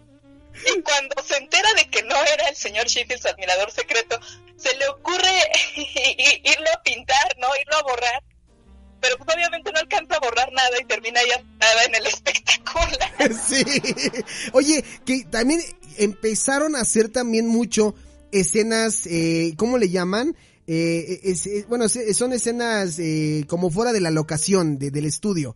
Y 0.53 0.81
cuando 0.81 1.15
se 1.23 1.37
entera 1.37 1.73
de 1.73 1.89
que 1.89 2.03
no 2.03 2.15
era 2.15 2.49
el 2.49 2.55
señor 2.55 2.87
Sheffield 2.87 3.21
su 3.21 3.27
admirador 3.27 3.71
secreto, 3.71 4.19
se 4.59 4.75
le 4.77 4.87
ocurre 4.89 5.31
irlo 6.43 6.69
a 6.75 6.83
pintar, 6.83 7.37
¿no? 7.39 7.47
Irlo 7.59 7.77
a 7.77 7.83
borrar 7.83 8.23
pero 9.01 9.17
pues 9.17 9.35
obviamente 9.35 9.71
no 9.71 9.79
alcanza 9.79 10.15
a 10.15 10.19
borrar 10.19 10.51
nada 10.51 10.69
y 10.81 10.85
termina 10.85 11.19
ya 11.27 11.43
en 11.85 11.95
el 11.95 12.05
espectáculo. 12.07 12.49
Sí. 13.43 13.63
Oye, 14.53 14.83
que 15.05 15.25
también 15.29 15.61
empezaron 15.97 16.75
a 16.75 16.81
hacer 16.81 17.09
también 17.09 17.47
mucho 17.47 17.95
escenas, 18.31 19.05
eh, 19.07 19.53
¿cómo 19.57 19.77
le 19.77 19.89
llaman? 19.89 20.35
Eh, 20.67 21.19
es, 21.23 21.45
es, 21.47 21.67
bueno, 21.67 21.87
son 21.89 22.33
escenas 22.33 22.97
eh, 22.99 23.45
como 23.47 23.69
fuera 23.71 23.91
de 23.91 24.01
la 24.01 24.11
locación, 24.11 24.77
de, 24.77 24.91
del 24.91 25.05
estudio. 25.05 25.55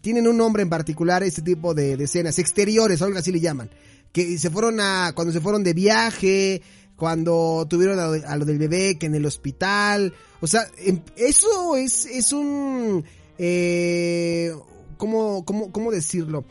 Tienen 0.00 0.26
un 0.26 0.36
nombre 0.36 0.62
en 0.62 0.70
particular 0.70 1.22
este 1.22 1.42
tipo 1.42 1.74
de, 1.74 1.96
de 1.96 2.04
escenas, 2.04 2.38
exteriores, 2.38 3.02
algo 3.02 3.18
así 3.18 3.30
le 3.30 3.40
llaman. 3.40 3.70
Que 4.12 4.38
se 4.38 4.50
fueron 4.50 4.80
a, 4.80 5.12
cuando 5.14 5.32
se 5.32 5.40
fueron 5.40 5.62
de 5.62 5.74
viaje, 5.74 6.62
cuando 6.96 7.66
tuvieron 7.68 7.98
a, 7.98 8.06
a, 8.06 8.36
lo 8.36 8.44
del 8.44 8.58
bebé 8.58 8.98
que 8.98 9.06
en 9.06 9.14
el 9.14 9.26
hospital. 9.26 10.14
O 10.40 10.46
sea, 10.46 10.66
em, 10.78 11.00
eso 11.16 11.76
es, 11.76 12.06
es 12.06 12.32
un... 12.32 13.04
Eh, 13.38 14.52
¿cómo, 14.96 15.44
cómo, 15.44 15.70
¿Cómo 15.72 15.90
decirlo? 15.90 16.44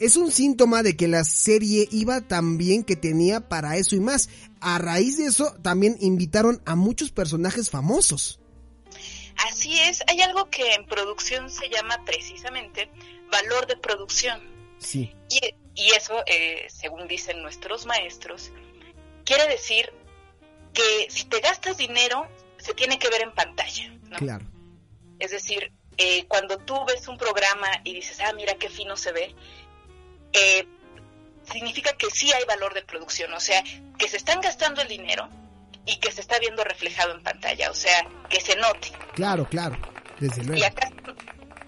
Es 0.00 0.16
un 0.16 0.32
síntoma 0.32 0.82
de 0.82 0.96
que 0.96 1.06
la 1.06 1.22
serie 1.24 1.86
iba 1.92 2.20
tan 2.22 2.58
bien 2.58 2.82
que 2.82 2.96
tenía 2.96 3.48
para 3.48 3.76
eso 3.76 3.94
y 3.94 4.00
más. 4.00 4.30
A 4.60 4.78
raíz 4.78 5.18
de 5.18 5.26
eso 5.26 5.54
también 5.62 5.96
invitaron 6.00 6.60
a 6.64 6.74
muchos 6.74 7.12
personajes 7.12 7.70
famosos. 7.70 8.40
Así 9.48 9.78
es, 9.78 10.02
hay 10.08 10.20
algo 10.20 10.50
que 10.50 10.74
en 10.74 10.86
producción 10.86 11.50
se 11.50 11.68
llama 11.68 12.02
precisamente 12.04 12.90
valor 13.30 13.66
de 13.66 13.76
producción. 13.76 14.40
Sí. 14.78 15.14
Y, 15.30 15.54
y 15.74 15.90
eso, 15.92 16.14
eh, 16.26 16.66
según 16.68 17.06
dicen 17.08 17.40
nuestros 17.42 17.86
maestros, 17.86 18.52
quiere 19.32 19.50
decir 19.50 19.92
que 20.74 21.06
si 21.10 21.24
te 21.24 21.40
gastas 21.40 21.76
dinero, 21.76 22.28
se 22.58 22.74
tiene 22.74 22.98
que 22.98 23.08
ver 23.08 23.22
en 23.22 23.32
pantalla. 23.32 23.90
¿no? 24.10 24.18
Claro. 24.18 24.44
Es 25.18 25.30
decir, 25.30 25.72
eh, 25.96 26.26
cuando 26.26 26.58
tú 26.58 26.74
ves 26.86 27.08
un 27.08 27.16
programa 27.16 27.68
y 27.84 27.94
dices, 27.94 28.18
ah, 28.20 28.32
mira 28.34 28.54
qué 28.54 28.68
fino 28.68 28.96
se 28.96 29.12
ve, 29.12 29.34
eh, 30.32 30.66
significa 31.50 31.92
que 31.94 32.08
sí 32.10 32.32
hay 32.32 32.44
valor 32.44 32.74
de 32.74 32.82
producción, 32.82 33.32
o 33.32 33.40
sea, 33.40 33.62
que 33.98 34.08
se 34.08 34.16
están 34.16 34.40
gastando 34.40 34.82
el 34.82 34.88
dinero 34.88 35.28
y 35.84 35.96
que 35.96 36.12
se 36.12 36.20
está 36.20 36.38
viendo 36.38 36.64
reflejado 36.64 37.12
en 37.12 37.22
pantalla, 37.22 37.70
o 37.70 37.74
sea, 37.74 38.06
que 38.28 38.40
se 38.40 38.56
note. 38.56 38.92
Claro, 39.14 39.46
claro, 39.46 39.76
desde 40.18 40.44
luego. 40.44 40.60
Y 40.60 40.64
acá, 40.64 40.90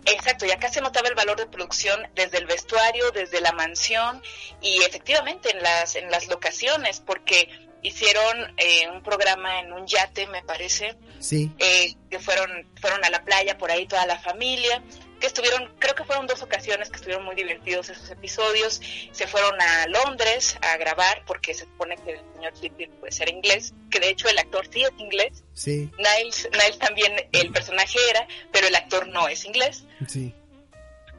exacto, 0.06 0.46
y 0.46 0.50
acá 0.50 0.70
se 0.70 0.80
notaba 0.80 1.08
el 1.08 1.14
valor 1.14 1.36
de 1.36 1.46
producción 1.46 2.00
desde 2.14 2.38
el 2.38 2.46
vestuario, 2.46 3.10
desde 3.10 3.40
la 3.40 3.52
mansión 3.52 4.22
y 4.60 4.82
efectivamente 4.82 5.50
en 5.50 5.62
las, 5.62 5.96
en 5.96 6.10
las 6.10 6.28
locaciones, 6.28 7.00
porque 7.00 7.48
hicieron 7.82 8.54
eh, 8.56 8.88
un 8.90 9.02
programa 9.02 9.60
en 9.60 9.72
un 9.72 9.86
yate, 9.86 10.26
me 10.26 10.42
parece. 10.42 10.96
Sí. 11.20 11.52
Eh, 11.58 11.94
que 12.10 12.18
fueron, 12.18 12.66
fueron 12.80 13.04
a 13.04 13.10
la 13.10 13.24
playa 13.24 13.56
por 13.58 13.70
ahí 13.70 13.86
toda 13.86 14.06
la 14.06 14.18
familia, 14.18 14.82
que 15.24 15.28
estuvieron, 15.28 15.70
creo 15.78 15.94
que 15.94 16.04
fueron 16.04 16.26
dos 16.26 16.42
ocasiones 16.42 16.90
que 16.90 16.96
estuvieron 16.96 17.24
muy 17.24 17.34
divertidos 17.34 17.88
esos 17.88 18.10
episodios. 18.10 18.78
Se 19.10 19.26
fueron 19.26 19.58
a 19.58 19.86
Londres 19.86 20.58
a 20.60 20.76
grabar 20.76 21.22
porque 21.26 21.54
se 21.54 21.64
supone 21.64 21.96
que 21.96 22.12
el 22.12 22.20
señor 22.34 22.52
Sheffield 22.52 22.92
puede 23.00 23.10
ser 23.10 23.30
inglés, 23.30 23.72
que 23.90 24.00
de 24.00 24.10
hecho 24.10 24.28
el 24.28 24.38
actor 24.38 24.68
sí 24.70 24.82
es 24.82 24.92
inglés. 24.98 25.42
Sí. 25.54 25.90
Niles, 25.96 26.50
Niles 26.52 26.78
también 26.78 27.14
el 27.32 27.50
personaje 27.52 27.98
era, 28.10 28.28
pero 28.52 28.66
el 28.66 28.74
actor 28.74 29.08
no 29.08 29.26
es 29.26 29.46
inglés. 29.46 29.84
Sí. 30.06 30.34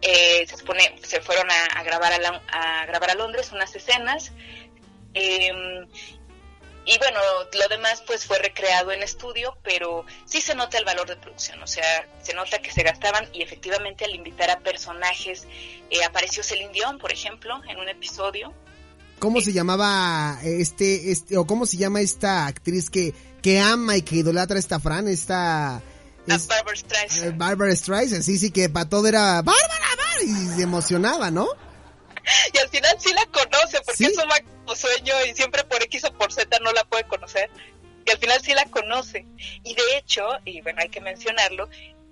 Eh, 0.04 0.46
se 0.48 0.56
supone 0.56 1.00
se 1.02 1.20
fueron 1.22 1.50
a, 1.50 1.80
a 1.80 1.84
grabar 1.84 2.14
a, 2.14 2.20
la, 2.20 2.44
a, 2.52 2.86
grabar 2.86 3.10
a 3.10 3.16
Londres 3.16 3.52
unas 3.54 3.76
escenas 3.76 4.32
eh, 5.16 5.52
y 6.86 6.98
bueno, 7.00 7.20
lo 7.54 7.68
demás 7.68 8.04
pues 8.06 8.26
fue 8.26 8.38
recreado 8.40 8.92
en 8.92 9.02
estudio, 9.02 9.58
pero 9.64 10.06
sí 10.26 10.40
se 10.40 10.54
nota 10.54 10.78
el 10.78 10.86
valor 10.86 11.08
de 11.08 11.16
producción, 11.16 11.62
o 11.64 11.68
sea, 11.68 12.08
se 12.22 12.34
nota 12.34 12.60
que 12.60 12.72
se 12.72 12.84
gastaban 12.84 13.28
y 13.34 13.42
efectivamente 13.42 14.06
al 14.06 14.14
invitar 14.14 14.52
a 14.52 14.60
personajes, 14.60 15.48
eh, 15.90 16.04
apareció 16.04 16.44
Celine 16.44 16.72
Dion, 16.72 17.00
por 17.00 17.12
ejemplo, 17.12 17.60
en 17.68 17.80
un 17.80 17.90
episodio. 17.90 18.54
¿Cómo 19.18 19.42
se 19.42 19.54
llamaba 19.54 20.40
este, 20.44 21.12
este, 21.12 21.38
o 21.38 21.48
cómo 21.48 21.66
se 21.66 21.78
llama 21.78 22.02
esta 22.02 22.46
actriz 22.46 22.90
que, 22.90 23.14
que 23.42 23.60
ama 23.60 23.98
y 23.98 24.02
que 24.02 24.18
idolatra 24.18 24.58
a 24.58 24.60
esta 24.60 24.80
Fran, 24.80 25.08
esta, 25.08 25.82
Es, 26.28 26.48
Barbara 26.48 26.76
Streisand. 26.76 27.38
Barbara 27.38 27.76
Streisand, 27.76 28.24
sí, 28.24 28.38
sí, 28.38 28.52
que 28.52 28.70
para 28.70 28.90
todo 28.90 29.08
era 29.08 29.42
Bárbara, 29.42 29.86
y 30.24 30.56
se 30.56 30.62
emocionaba, 30.62 31.32
¿no? 31.32 31.48
y 32.54 32.58
al 32.58 32.70
final 32.70 32.96
sí 33.00 33.14
la 33.14 33.26
conoce, 33.28 33.82
porque 33.86 34.06
es 34.06 34.18
un 34.18 34.28
máximo 34.28 34.76
sueño 34.76 35.14
y 35.30 35.34
siempre 35.36 35.64
por 35.64 35.82
X 35.84 36.04
o 36.06 36.14
por 36.14 36.32
Z 36.32 36.58
no 36.60 36.72
la 36.72 36.84
puede 36.86 37.06
conocer. 37.06 37.50
Y 38.06 38.12
al 38.12 38.18
final 38.18 38.40
sí 38.44 38.54
la 38.54 38.66
conoce. 38.66 39.26
Y 39.64 39.74
de 39.74 39.98
hecho, 39.98 40.28
y 40.46 40.62
bueno, 40.62 40.82
hay 40.82 40.90
que 40.90 41.02
mencionarlo, 41.02 41.70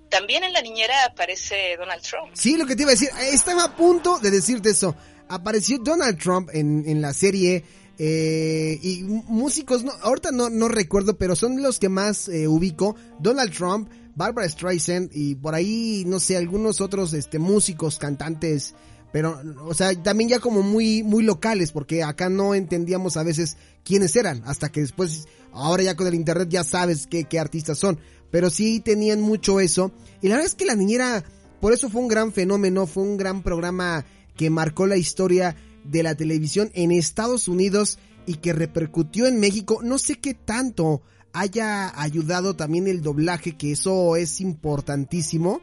también 0.10 0.43
en 0.43 0.54
la 0.54 0.62
niñera 0.62 0.93
aparece 1.06 1.76
Donald 1.78 2.02
Trump. 2.04 2.32
Sí, 2.34 2.58
lo 2.58 2.65
que 2.65 2.76
te 2.76 2.84
iba 2.84 2.91
a 2.91 2.93
decir, 2.93 3.10
estaba 3.32 3.65
a 3.65 3.76
punto 3.76 4.19
de 4.19 4.32
decirte 4.32 4.69
eso. 4.69 4.95
Apareció 5.28 5.80
Donald 5.80 6.19
Trump 6.19 6.49
en, 6.54 6.84
en 6.88 7.02
la 7.02 7.13
serie 7.13 7.63
eh, 7.97 8.80
y 8.82 9.04
músicos, 9.04 9.84
no, 9.84 9.91
ahorita 10.02 10.32
no, 10.32 10.49
no 10.49 10.67
recuerdo, 10.67 11.17
pero 11.17 11.36
son 11.36 11.62
los 11.62 11.80
que 11.80 11.89
más 11.89 12.28
eh, 12.28 12.47
ubico. 12.47 12.95
Donald 13.19 13.56
Trump, 13.56 13.89
Barbara 14.15 14.49
Streisand 14.49 15.12
y 15.13 15.36
por 15.36 15.56
ahí, 15.56 16.04
no 16.06 16.19
sé, 16.19 16.38
algunos 16.38 16.82
otros 16.82 17.13
este, 17.13 17.39
músicos, 17.39 17.99
cantantes 17.99 18.73
pero 19.13 19.39
o 19.62 19.76
sea 19.76 19.93
también 20.02 20.32
ya 20.32 20.39
como 20.39 20.63
muy 20.63 21.04
muy 21.04 21.23
locales 21.23 21.71
porque 21.71 22.04
acá 22.04 22.30
no 22.30 22.56
entendíamos 22.56 23.15
a 23.15 23.23
veces 23.23 23.58
quiénes 23.86 24.15
eran 24.15 24.41
hasta 24.45 24.71
que 24.71 24.82
después 24.82 25.28
ahora 25.52 25.84
ya 25.84 25.95
con 25.95 26.08
el 26.08 26.15
internet 26.15 26.49
ya 26.49 26.63
sabes 26.63 27.06
qué, 27.06 27.23
qué 27.26 27.39
artistas 27.39 27.78
son. 27.78 27.99
Pero 28.32 28.49
sí 28.49 28.80
tenían 28.80 29.21
mucho 29.21 29.60
eso. 29.60 29.91
Y 30.23 30.28
la 30.28 30.36
verdad 30.36 30.47
es 30.47 30.56
que 30.56 30.65
la 30.65 30.76
niñera 30.76 31.23
por 31.62 31.73
eso 31.73 31.89
fue 31.91 32.02
un 32.02 32.08
gran 32.08 32.34
fenómeno 32.34 32.88
fue 32.88 33.04
un 33.04 33.15
gran 33.15 33.43
programa 33.43 34.04
que 34.36 34.49
marcó 34.49 34.88
la 34.88 34.97
historia 34.97 35.56
de 35.84 36.02
la 36.02 36.15
televisión 36.15 36.71
en 36.73 36.91
Estados 36.91 37.47
Unidos 37.47 37.99
y 38.26 38.36
que 38.36 38.52
repercutió 38.52 39.28
en 39.28 39.39
México. 39.39 39.82
No 39.84 39.99
sé 39.99 40.15
qué 40.15 40.34
tanto 40.34 41.04
haya 41.34 42.02
ayudado 42.02 42.56
también 42.56 42.88
el 42.88 43.04
doblaje 43.04 43.56
que 43.58 43.73
eso 43.73 44.15
es 44.15 44.41
importantísimo 44.41 45.62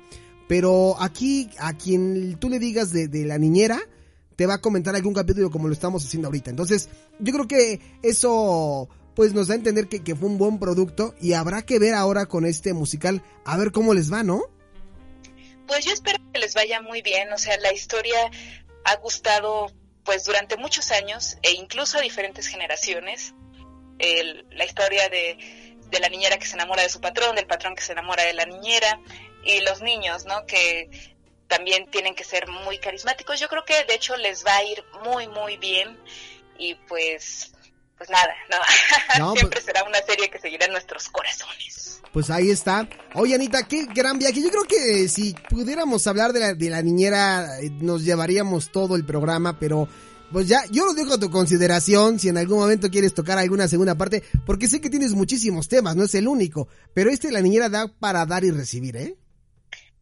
pero 0.50 0.96
aquí, 0.98 1.48
a 1.60 1.74
quien 1.74 2.36
tú 2.40 2.50
le 2.50 2.58
digas 2.58 2.92
de, 2.92 3.08
la 3.24 3.38
niñera, 3.38 3.78
te 4.34 4.46
va 4.46 4.54
a 4.54 4.60
comentar 4.60 4.96
algún 4.96 5.14
capítulo 5.14 5.48
como 5.48 5.68
lo 5.68 5.74
estamos 5.74 6.04
haciendo 6.04 6.26
ahorita. 6.26 6.50
Entonces, 6.50 6.88
yo 7.20 7.32
creo 7.32 7.46
que 7.46 7.80
eso 8.02 8.88
pues 9.14 9.32
nos 9.32 9.46
da 9.46 9.54
a 9.54 9.58
entender 9.58 9.86
que, 9.86 10.02
que, 10.02 10.16
fue 10.16 10.28
un 10.28 10.38
buen 10.38 10.58
producto 10.58 11.14
y 11.20 11.34
habrá 11.34 11.62
que 11.62 11.78
ver 11.78 11.94
ahora 11.94 12.26
con 12.26 12.46
este 12.46 12.72
musical 12.72 13.22
a 13.44 13.56
ver 13.58 13.70
cómo 13.70 13.94
les 13.94 14.12
va, 14.12 14.24
¿no? 14.24 14.42
Pues 15.68 15.84
yo 15.84 15.92
espero 15.92 16.18
que 16.32 16.40
les 16.40 16.52
vaya 16.54 16.82
muy 16.82 17.00
bien, 17.00 17.32
o 17.32 17.38
sea, 17.38 17.56
la 17.58 17.72
historia 17.72 18.18
ha 18.86 18.96
gustado 18.96 19.70
pues 20.02 20.24
durante 20.24 20.56
muchos 20.56 20.90
años 20.90 21.36
e 21.42 21.52
incluso 21.52 21.98
a 21.98 22.00
diferentes 22.00 22.48
generaciones. 22.48 23.34
la 24.00 24.64
historia 24.64 25.08
de, 25.10 25.38
de 25.92 26.00
la 26.00 26.08
niñera 26.08 26.38
que 26.38 26.46
se 26.46 26.54
enamora 26.54 26.82
de 26.82 26.88
su 26.88 27.00
patrón, 27.00 27.36
del 27.36 27.46
patrón 27.46 27.76
que 27.76 27.82
se 27.82 27.92
enamora 27.92 28.24
de 28.24 28.34
la 28.34 28.46
niñera, 28.46 29.00
y 29.44 29.60
los 29.60 29.80
niños, 29.82 30.24
¿no? 30.26 30.46
Que 30.46 30.90
también 31.48 31.90
tienen 31.90 32.14
que 32.14 32.24
ser 32.24 32.48
muy 32.48 32.78
carismáticos. 32.78 33.38
Yo 33.40 33.48
creo 33.48 33.64
que 33.64 33.84
de 33.84 33.94
hecho 33.94 34.16
les 34.16 34.44
va 34.46 34.56
a 34.56 34.64
ir 34.64 34.82
muy, 35.04 35.26
muy 35.28 35.56
bien 35.56 35.98
y 36.58 36.74
pues, 36.74 37.52
pues 37.98 38.08
nada, 38.10 38.34
no, 39.18 39.34
siempre 39.34 39.60
pues 39.60 39.64
será 39.64 39.82
una 39.84 40.00
serie 40.02 40.30
que 40.30 40.38
seguirá 40.38 40.66
en 40.66 40.72
nuestros 40.72 41.08
corazones. 41.08 42.00
Pues 42.12 42.30
ahí 42.30 42.50
está. 42.50 42.88
Oye, 43.14 43.34
Anita, 43.34 43.68
qué 43.68 43.86
gran 43.86 44.18
viaje. 44.18 44.42
Yo 44.42 44.50
creo 44.50 44.64
que 44.64 45.08
si 45.08 45.34
pudiéramos 45.48 46.06
hablar 46.06 46.32
de 46.32 46.40
la, 46.40 46.54
de 46.54 46.70
la 46.70 46.82
niñera, 46.82 47.60
eh, 47.60 47.70
nos 47.70 48.04
llevaríamos 48.04 48.72
todo 48.72 48.96
el 48.96 49.04
programa, 49.04 49.58
pero 49.60 49.88
pues 50.32 50.46
ya, 50.46 50.64
yo 50.70 50.86
lo 50.86 50.94
dejo 50.94 51.14
a 51.14 51.18
tu 51.18 51.30
consideración 51.30 52.18
si 52.18 52.28
en 52.28 52.38
algún 52.38 52.58
momento 52.58 52.90
quieres 52.90 53.14
tocar 53.14 53.38
alguna 53.38 53.66
segunda 53.66 53.96
parte, 53.96 54.22
porque 54.46 54.68
sé 54.68 54.80
que 54.80 54.90
tienes 54.90 55.12
muchísimos 55.12 55.68
temas, 55.68 55.96
no 55.96 56.04
es 56.04 56.14
el 56.14 56.28
único, 56.28 56.68
pero 56.94 57.10
este 57.10 57.32
la 57.32 57.40
niñera 57.40 57.68
da 57.68 57.88
para 57.88 58.24
dar 58.26 58.44
y 58.44 58.52
recibir, 58.52 58.96
¿eh? 58.96 59.16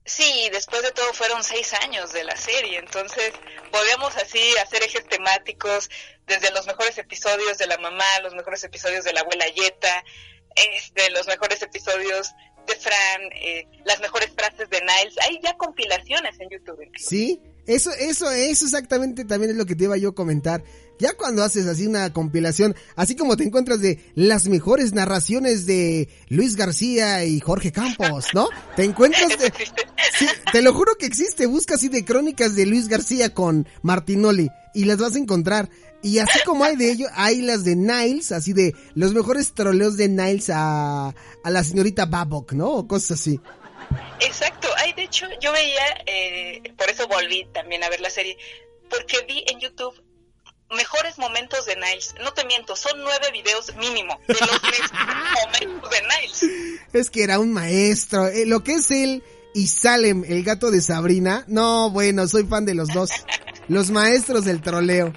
Sí, 0.08 0.48
después 0.50 0.82
de 0.82 0.90
todo 0.92 1.12
fueron 1.12 1.44
seis 1.44 1.74
años 1.74 2.12
de 2.14 2.24
la 2.24 2.34
serie, 2.34 2.78
entonces 2.78 3.30
volvemos 3.70 4.16
así 4.16 4.40
hacer 4.56 4.82
ejes 4.82 5.06
temáticos 5.06 5.90
desde 6.26 6.50
los 6.50 6.66
mejores 6.66 6.96
episodios 6.96 7.58
de 7.58 7.66
la 7.66 7.76
mamá, 7.76 8.04
los 8.22 8.34
mejores 8.34 8.64
episodios 8.64 9.04
de 9.04 9.12
la 9.12 9.20
abuela 9.20 9.44
Yeta, 9.48 10.02
de 10.94 11.10
los 11.10 11.26
mejores 11.26 11.60
episodios 11.60 12.32
de 12.66 12.74
Fran, 12.76 13.20
eh, 13.34 13.66
las 13.84 14.00
mejores 14.00 14.30
frases 14.34 14.70
de 14.70 14.80
Niles, 14.80 15.16
hay 15.26 15.38
ya 15.42 15.54
compilaciones 15.58 16.40
en 16.40 16.48
YouTube. 16.48 16.90
Sí, 16.96 17.42
eso, 17.66 17.90
eso, 17.92 18.30
eso 18.30 18.64
exactamente 18.64 19.26
también 19.26 19.50
es 19.50 19.58
lo 19.58 19.66
que 19.66 19.74
te 19.74 19.84
iba 19.84 19.96
yo 19.98 20.08
a 20.10 20.14
comentar. 20.14 20.62
Ya 20.98 21.12
cuando 21.12 21.44
haces 21.44 21.66
así 21.66 21.86
una 21.86 22.12
compilación, 22.12 22.74
así 22.96 23.14
como 23.14 23.36
te 23.36 23.44
encuentras 23.44 23.80
de 23.80 24.00
las 24.14 24.48
mejores 24.48 24.92
narraciones 24.92 25.66
de 25.66 26.08
Luis 26.28 26.56
García 26.56 27.24
y 27.24 27.40
Jorge 27.40 27.70
Campos, 27.70 28.26
¿no? 28.34 28.48
Te 28.76 28.84
encuentras 28.84 29.38
de... 29.38 29.52
Sí, 30.18 30.26
te 30.52 30.62
lo 30.62 30.74
juro 30.74 30.96
que 30.98 31.06
existe, 31.06 31.46
busca 31.46 31.76
así 31.76 31.88
de 31.88 32.04
crónicas 32.04 32.56
de 32.56 32.66
Luis 32.66 32.88
García 32.88 33.32
con 33.32 33.68
Martinoli 33.82 34.50
y 34.74 34.84
las 34.84 34.98
vas 34.98 35.14
a 35.14 35.18
encontrar. 35.18 35.68
Y 36.02 36.18
así 36.18 36.40
como 36.44 36.64
hay 36.64 36.76
de 36.76 36.90
ello, 36.90 37.06
hay 37.14 37.42
las 37.42 37.64
de 37.64 37.76
Niles, 37.76 38.32
así 38.32 38.52
de 38.52 38.74
los 38.94 39.14
mejores 39.14 39.54
troleos 39.54 39.96
de 39.96 40.08
Niles 40.08 40.50
a, 40.50 41.08
a 41.08 41.50
la 41.50 41.64
señorita 41.64 42.06
Babok, 42.06 42.52
¿no? 42.52 42.70
O 42.70 42.88
cosas 42.88 43.20
así. 43.20 43.40
Exacto, 44.20 44.68
hay 44.76 44.92
de 44.92 45.04
hecho, 45.04 45.26
yo 45.40 45.52
veía, 45.52 46.02
eh, 46.06 46.62
por 46.76 46.88
eso 46.90 47.06
volví 47.08 47.46
también 47.52 47.82
a 47.84 47.88
ver 47.88 48.00
la 48.00 48.10
serie, 48.10 48.36
porque 48.90 49.18
vi 49.26 49.44
en 49.48 49.60
YouTube 49.60 49.94
mejores 50.70 51.18
momentos 51.18 51.64
de 51.66 51.76
Niles. 51.76 52.14
No 52.22 52.32
te 52.32 52.44
miento, 52.44 52.76
son 52.76 53.00
nueve 53.02 53.30
videos 53.32 53.74
mínimo 53.76 54.18
de 54.26 54.34
los 54.34 54.62
momentos 55.62 55.90
de 55.90 56.02
Niles. 56.02 56.42
Es 56.92 57.10
que 57.10 57.22
era 57.22 57.38
un 57.38 57.52
maestro. 57.52 58.26
Eh, 58.28 58.46
lo 58.46 58.62
que 58.62 58.74
es 58.74 58.90
él 58.90 59.22
y 59.54 59.66
Salem, 59.66 60.24
el 60.26 60.44
gato 60.44 60.70
de 60.70 60.80
Sabrina. 60.80 61.44
No, 61.46 61.90
bueno, 61.90 62.26
soy 62.28 62.44
fan 62.44 62.64
de 62.64 62.74
los 62.74 62.88
dos. 62.88 63.10
Los 63.68 63.90
maestros 63.90 64.44
del 64.44 64.62
troleo. 64.62 65.12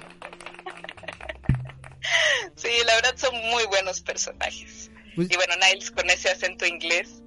Sí, 2.56 2.68
la 2.86 2.94
verdad 2.96 3.14
son 3.16 3.34
muy 3.50 3.64
buenos 3.66 4.00
personajes. 4.00 4.90
Pues 5.14 5.30
y 5.30 5.36
bueno, 5.36 5.54
Niles 5.56 5.90
con 5.90 6.08
ese 6.10 6.30
acento 6.30 6.66
inglés. 6.66 7.22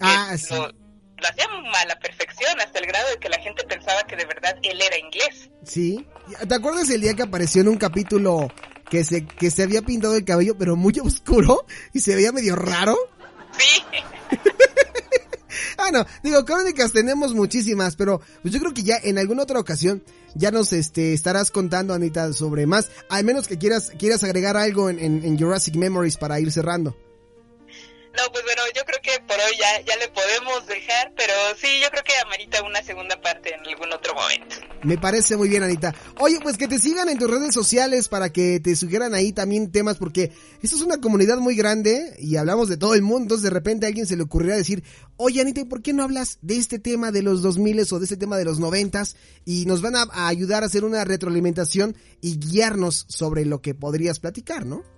Ah, 0.00 0.36
sí 0.36 0.54
lo 0.54 0.87
hacía 1.26 1.46
a 1.46 1.84
la 1.86 1.98
perfección, 1.98 2.60
hasta 2.60 2.78
el 2.78 2.86
grado 2.86 3.08
de 3.10 3.16
que 3.18 3.28
la 3.28 3.38
gente 3.38 3.64
pensaba 3.64 4.02
que 4.04 4.16
de 4.16 4.24
verdad 4.24 4.56
él 4.62 4.80
era 4.80 4.98
inglés. 4.98 5.50
Sí. 5.64 6.06
¿Te 6.46 6.54
acuerdas 6.54 6.88
el 6.90 7.00
día 7.00 7.14
que 7.14 7.22
apareció 7.22 7.62
en 7.62 7.68
un 7.68 7.76
capítulo 7.76 8.52
que 8.90 9.04
se, 9.04 9.26
que 9.26 9.50
se 9.50 9.62
había 9.62 9.82
pintado 9.82 10.16
el 10.16 10.24
cabello, 10.24 10.56
pero 10.56 10.76
muy 10.76 10.94
oscuro 11.02 11.66
y 11.92 12.00
se 12.00 12.14
veía 12.14 12.32
medio 12.32 12.56
raro? 12.56 12.96
Sí. 13.58 13.82
ah, 15.78 15.90
no, 15.90 16.06
digo, 16.22 16.44
crónicas 16.44 16.92
tenemos 16.92 17.34
muchísimas, 17.34 17.96
pero 17.96 18.20
pues 18.42 18.52
yo 18.54 18.60
creo 18.60 18.74
que 18.74 18.82
ya 18.82 18.96
en 19.02 19.18
alguna 19.18 19.42
otra 19.42 19.58
ocasión 19.58 20.02
ya 20.34 20.50
nos 20.50 20.72
este, 20.72 21.14
estarás 21.14 21.50
contando, 21.50 21.94
Anita, 21.94 22.32
sobre 22.32 22.66
más, 22.66 22.90
al 23.08 23.24
menos 23.24 23.48
que 23.48 23.58
quieras, 23.58 23.92
quieras 23.98 24.22
agregar 24.24 24.56
algo 24.56 24.90
en, 24.90 25.00
en 25.00 25.38
Jurassic 25.38 25.74
Memories 25.76 26.16
para 26.16 26.38
ir 26.38 26.52
cerrando. 26.52 26.96
No, 28.18 28.32
pues 28.32 28.42
bueno, 28.42 28.62
yo 28.74 28.82
creo 28.84 28.98
que 29.00 29.22
por 29.28 29.36
hoy 29.36 29.56
ya, 29.60 29.80
ya 29.86 29.96
le 29.96 30.08
podemos 30.08 30.66
dejar, 30.66 31.12
pero 31.16 31.32
sí, 31.56 31.68
yo 31.80 31.88
creo 31.90 32.02
que 32.02 32.14
amerita 32.26 32.64
una 32.64 32.82
segunda 32.82 33.20
parte 33.20 33.54
en 33.54 33.60
algún 33.60 33.92
otro 33.92 34.12
momento. 34.12 34.56
Me 34.82 34.98
parece 34.98 35.36
muy 35.36 35.48
bien, 35.48 35.62
Anita. 35.62 35.94
Oye, 36.18 36.40
pues 36.42 36.58
que 36.58 36.66
te 36.66 36.80
sigan 36.80 37.08
en 37.08 37.18
tus 37.18 37.30
redes 37.30 37.54
sociales 37.54 38.08
para 38.08 38.32
que 38.32 38.58
te 38.58 38.74
sugieran 38.74 39.14
ahí 39.14 39.32
también 39.32 39.70
temas, 39.70 39.98
porque 39.98 40.32
esto 40.60 40.74
es 40.74 40.82
una 40.82 41.00
comunidad 41.00 41.38
muy 41.38 41.54
grande 41.54 42.16
y 42.18 42.34
hablamos 42.36 42.68
de 42.68 42.76
todo 42.76 42.94
el 42.94 43.02
mundo, 43.02 43.22
entonces 43.22 43.44
de 43.44 43.50
repente 43.50 43.86
a 43.86 43.88
alguien 43.88 44.06
se 44.06 44.16
le 44.16 44.24
ocurrirá 44.24 44.56
decir, 44.56 44.82
oye 45.16 45.40
Anita, 45.40 45.64
¿por 45.66 45.80
qué 45.80 45.92
no 45.92 46.02
hablas 46.02 46.38
de 46.42 46.56
este 46.56 46.80
tema 46.80 47.12
de 47.12 47.22
los 47.22 47.40
2000 47.42 47.86
o 47.92 47.98
de 48.00 48.04
este 48.04 48.16
tema 48.16 48.36
de 48.36 48.44
los 48.44 48.58
90 48.58 49.04
y 49.44 49.64
nos 49.66 49.80
van 49.80 49.94
a 49.94 50.08
ayudar 50.26 50.64
a 50.64 50.66
hacer 50.66 50.84
una 50.84 51.04
retroalimentación 51.04 51.96
y 52.20 52.40
guiarnos 52.40 53.06
sobre 53.08 53.44
lo 53.44 53.62
que 53.62 53.74
podrías 53.74 54.18
platicar, 54.18 54.66
¿no? 54.66 54.97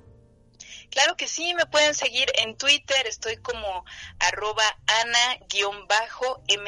Claro 0.91 1.17
que 1.17 1.29
sí, 1.29 1.55
me 1.55 1.67
pueden 1.67 1.95
seguir 1.95 2.27
en 2.43 2.57
Twitter, 2.57 3.07
estoy 3.07 3.37
como 3.37 3.85
arroba 4.19 4.65
ana-mzr 5.05 6.59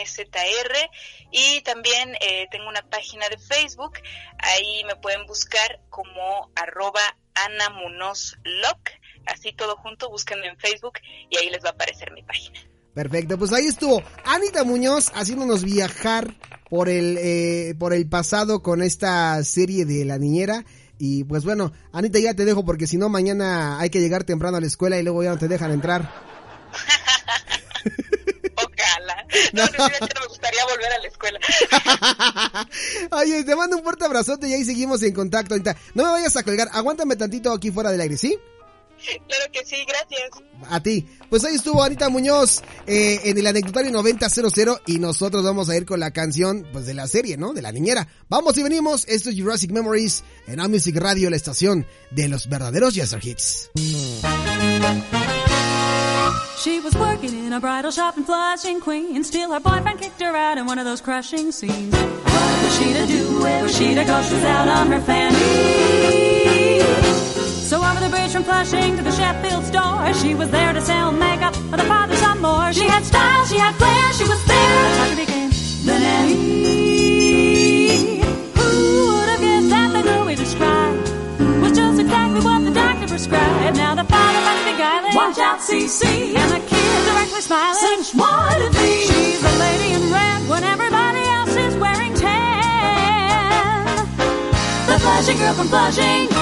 y 1.33 1.61
también 1.63 2.15
eh, 2.21 2.47
tengo 2.51 2.69
una 2.69 2.83
página 2.89 3.29
de 3.29 3.39
Facebook, 3.39 3.95
ahí 4.39 4.85
me 4.85 4.95
pueden 4.97 5.27
buscar 5.27 5.81
como 5.91 6.51
arroba 6.55 7.01
anamunosloc, 7.35 8.91
así 9.27 9.53
todo 9.53 9.77
junto, 9.77 10.09
búsquenme 10.09 10.47
en 10.47 10.59
Facebook 10.59 11.01
y 11.29 11.37
ahí 11.37 11.51
les 11.51 11.65
va 11.65 11.71
a 11.71 11.73
aparecer 11.73 12.13
mi 12.13 12.23
página. 12.23 12.61
Perfecto, 12.95 13.39
pues 13.39 13.53
ahí 13.53 13.67
estuvo 13.67 14.03
Anita 14.25 14.65
Muñoz 14.65 15.11
haciéndonos 15.15 15.65
viajar 15.65 16.35
por 16.69 16.89
el, 16.89 17.17
eh, 17.19 17.75
por 17.79 17.95
el 17.95 18.09
pasado 18.09 18.63
con 18.63 18.83
esta 18.83 19.43
serie 19.45 19.85
de 19.87 20.05
La 20.05 20.19
Niñera 20.19 20.65
y 21.05 21.25
pues 21.25 21.45
bueno, 21.45 21.73
Anita, 21.91 22.21
ya 22.21 22.33
te 22.33 22.45
dejo 22.45 22.65
porque 22.65 22.87
si 22.87 22.97
no, 22.97 23.09
mañana 23.09 23.81
hay 23.81 23.91
que 23.91 24.01
llegar 24.01 24.23
temprano 24.23 24.59
a 24.59 24.61
la 24.61 24.69
escuela 24.69 25.01
y 25.01 25.03
luego 25.03 25.25
ya 25.25 25.31
no 25.31 25.37
te 25.37 25.49
dejan 25.49 25.73
entrar. 25.73 26.03
Ojalá. 28.55 29.27
No, 29.53 29.65
no, 29.65 29.89
me 29.89 29.99
gustaría 30.29 30.65
volver 30.65 30.93
a 30.93 30.99
la 30.99 31.09
escuela. 31.09 31.41
Oye, 33.21 33.43
te 33.43 33.57
mando 33.57 33.79
un 33.79 33.83
fuerte 33.83 34.05
abrazote 34.05 34.47
y 34.47 34.53
ahí 34.53 34.65
seguimos 34.65 35.03
en 35.03 35.13
contacto. 35.13 35.55
Anita. 35.55 35.77
No 35.95 36.05
me 36.05 36.13
vayas 36.13 36.37
a 36.37 36.45
colgar, 36.45 36.69
aguántame 36.71 37.17
tantito 37.17 37.53
aquí 37.53 37.73
fuera 37.73 37.91
del 37.91 38.01
aire, 38.01 38.17
¿sí? 38.17 38.39
Claro 39.29 39.53
que 39.53 39.65
sí, 39.65 39.77
gracias. 39.87 40.31
A 40.71 40.81
ti. 40.81 41.07
Pues 41.29 41.45
ahí 41.45 41.55
estuvo 41.55 41.83
Anita 41.83 42.09
Muñoz 42.09 42.63
eh, 42.87 43.21
en 43.25 43.39
el 43.39 43.47
anecdotario 43.47 43.91
9000 43.91 44.19
y 44.87 44.99
nosotros 44.99 45.43
vamos 45.43 45.69
a 45.69 45.77
ir 45.77 45.87
con 45.87 46.01
la 46.01 46.11
canción 46.11 46.67
pues 46.73 46.87
de 46.87 46.95
la 46.95 47.07
serie, 47.07 47.37
¿no? 47.37 47.53
De 47.53 47.63
la 47.63 47.73
niñera. 47.73 48.09
Vamos 48.29 48.57
y 48.59 48.63
venimos. 48.63 49.07
Esto 49.09 49.31
es 49.31 49.41
Jurassic 49.41 49.71
Memories 49.71 50.25
en 50.47 50.61
A 50.61 50.69
Music 50.69 50.97
Radio, 50.97 51.31
la 51.31 51.37
estación 51.37 51.87
de 52.11 52.29
los 52.29 52.49
verdaderos 52.49 52.95
Jazzer 52.95 53.25
Hits. 53.25 53.71
She 56.63 56.79
was 56.79 56.95
working 56.95 57.35
in 57.35 57.53
a 57.53 57.59
bridal 57.59 57.91
shop 57.91 58.17
in 58.17 58.25
Flushing, 58.25 58.81
Queens. 58.81 59.27
Still, 59.27 59.51
her 59.51 59.59
boyfriend 59.59 59.99
kicked 60.01 60.21
her 60.21 60.37
out 60.37 60.59
in 60.59 60.67
one 60.67 60.79
of 60.79 60.85
those 60.85 61.01
crushing 61.01 61.51
scenes. 61.51 61.93
What 61.93 62.63
was 62.63 62.79
she 62.79 62.93
to 62.93 63.07
do? 63.07 63.43
Where 63.43 63.63
was 63.65 63.77
she 63.77 63.95
to 63.97 64.05
go? 64.05 64.23
She 64.23 64.35
was 64.35 64.45
out 64.45 64.69
on 64.69 64.93
her 64.93 65.01
fanny. 65.01 66.42
So 67.73 67.81
over 67.83 68.01
the 68.05 68.11
bridge 68.11 68.33
from 68.33 68.45
Flushing 68.45 68.99
to 68.99 69.03
the 69.03 69.11
Sheffield 69.11 69.65
store, 69.65 70.13
she 70.21 70.35
was 70.35 70.51
there 70.51 70.75
to 70.75 70.81
sell 70.83 71.11
makeup 71.11 71.57
for 71.57 71.79
the 71.79 71.85
father 71.85 72.15
some 72.17 72.43
more. 72.43 72.71
She 72.71 72.85
had 72.85 73.03
style, 73.03 73.47
she 73.47 73.57
had 73.57 73.75
flair, 73.77 74.13
she 74.13 74.25
was 74.29 74.45
there. 74.45 74.83
That's 74.85 74.99
how 74.99 75.09
she 75.09 75.17
became 75.25 75.49
the 75.89 75.99
nanny. 76.05 76.37
Who 78.61 79.09
would 79.09 79.29
have 79.33 79.41
guessed 79.41 79.71
that 79.71 79.89
the 79.97 80.03
girl 80.03 80.27
we 80.27 80.35
described 80.35 81.09
was 81.65 81.73
just 81.73 81.99
exactly 81.99 82.41
what 82.45 82.63
the 82.63 82.73
doctor 82.73 83.09
prescribed? 83.09 83.77
Now 83.79 83.95
the 83.95 84.05
father 84.05 84.41
must 84.45 84.65
be 84.69 84.77
guiling. 84.77 85.15
Watch 85.17 85.39
out, 85.39 85.61
CC. 85.61 86.37
And 86.37 86.51
the 86.53 86.61
kid 86.69 87.05
directly 87.09 87.41
smiling. 87.41 87.81
Such 88.05 88.13
what 88.21 88.61
it 88.61 88.73
be. 88.77 89.09
She's 89.09 89.41
the 89.41 89.53
lady 89.57 89.95
in 89.97 90.13
red 90.13 90.47
when 90.47 90.63
everybody 90.63 91.25
else 91.25 91.57
is 91.57 91.75
wearing 91.81 92.13
tan. 92.21 93.97
The 94.93 94.99
Flushing 95.01 95.39
girl 95.39 95.55
from 95.55 95.69
Flushing. 95.69 96.42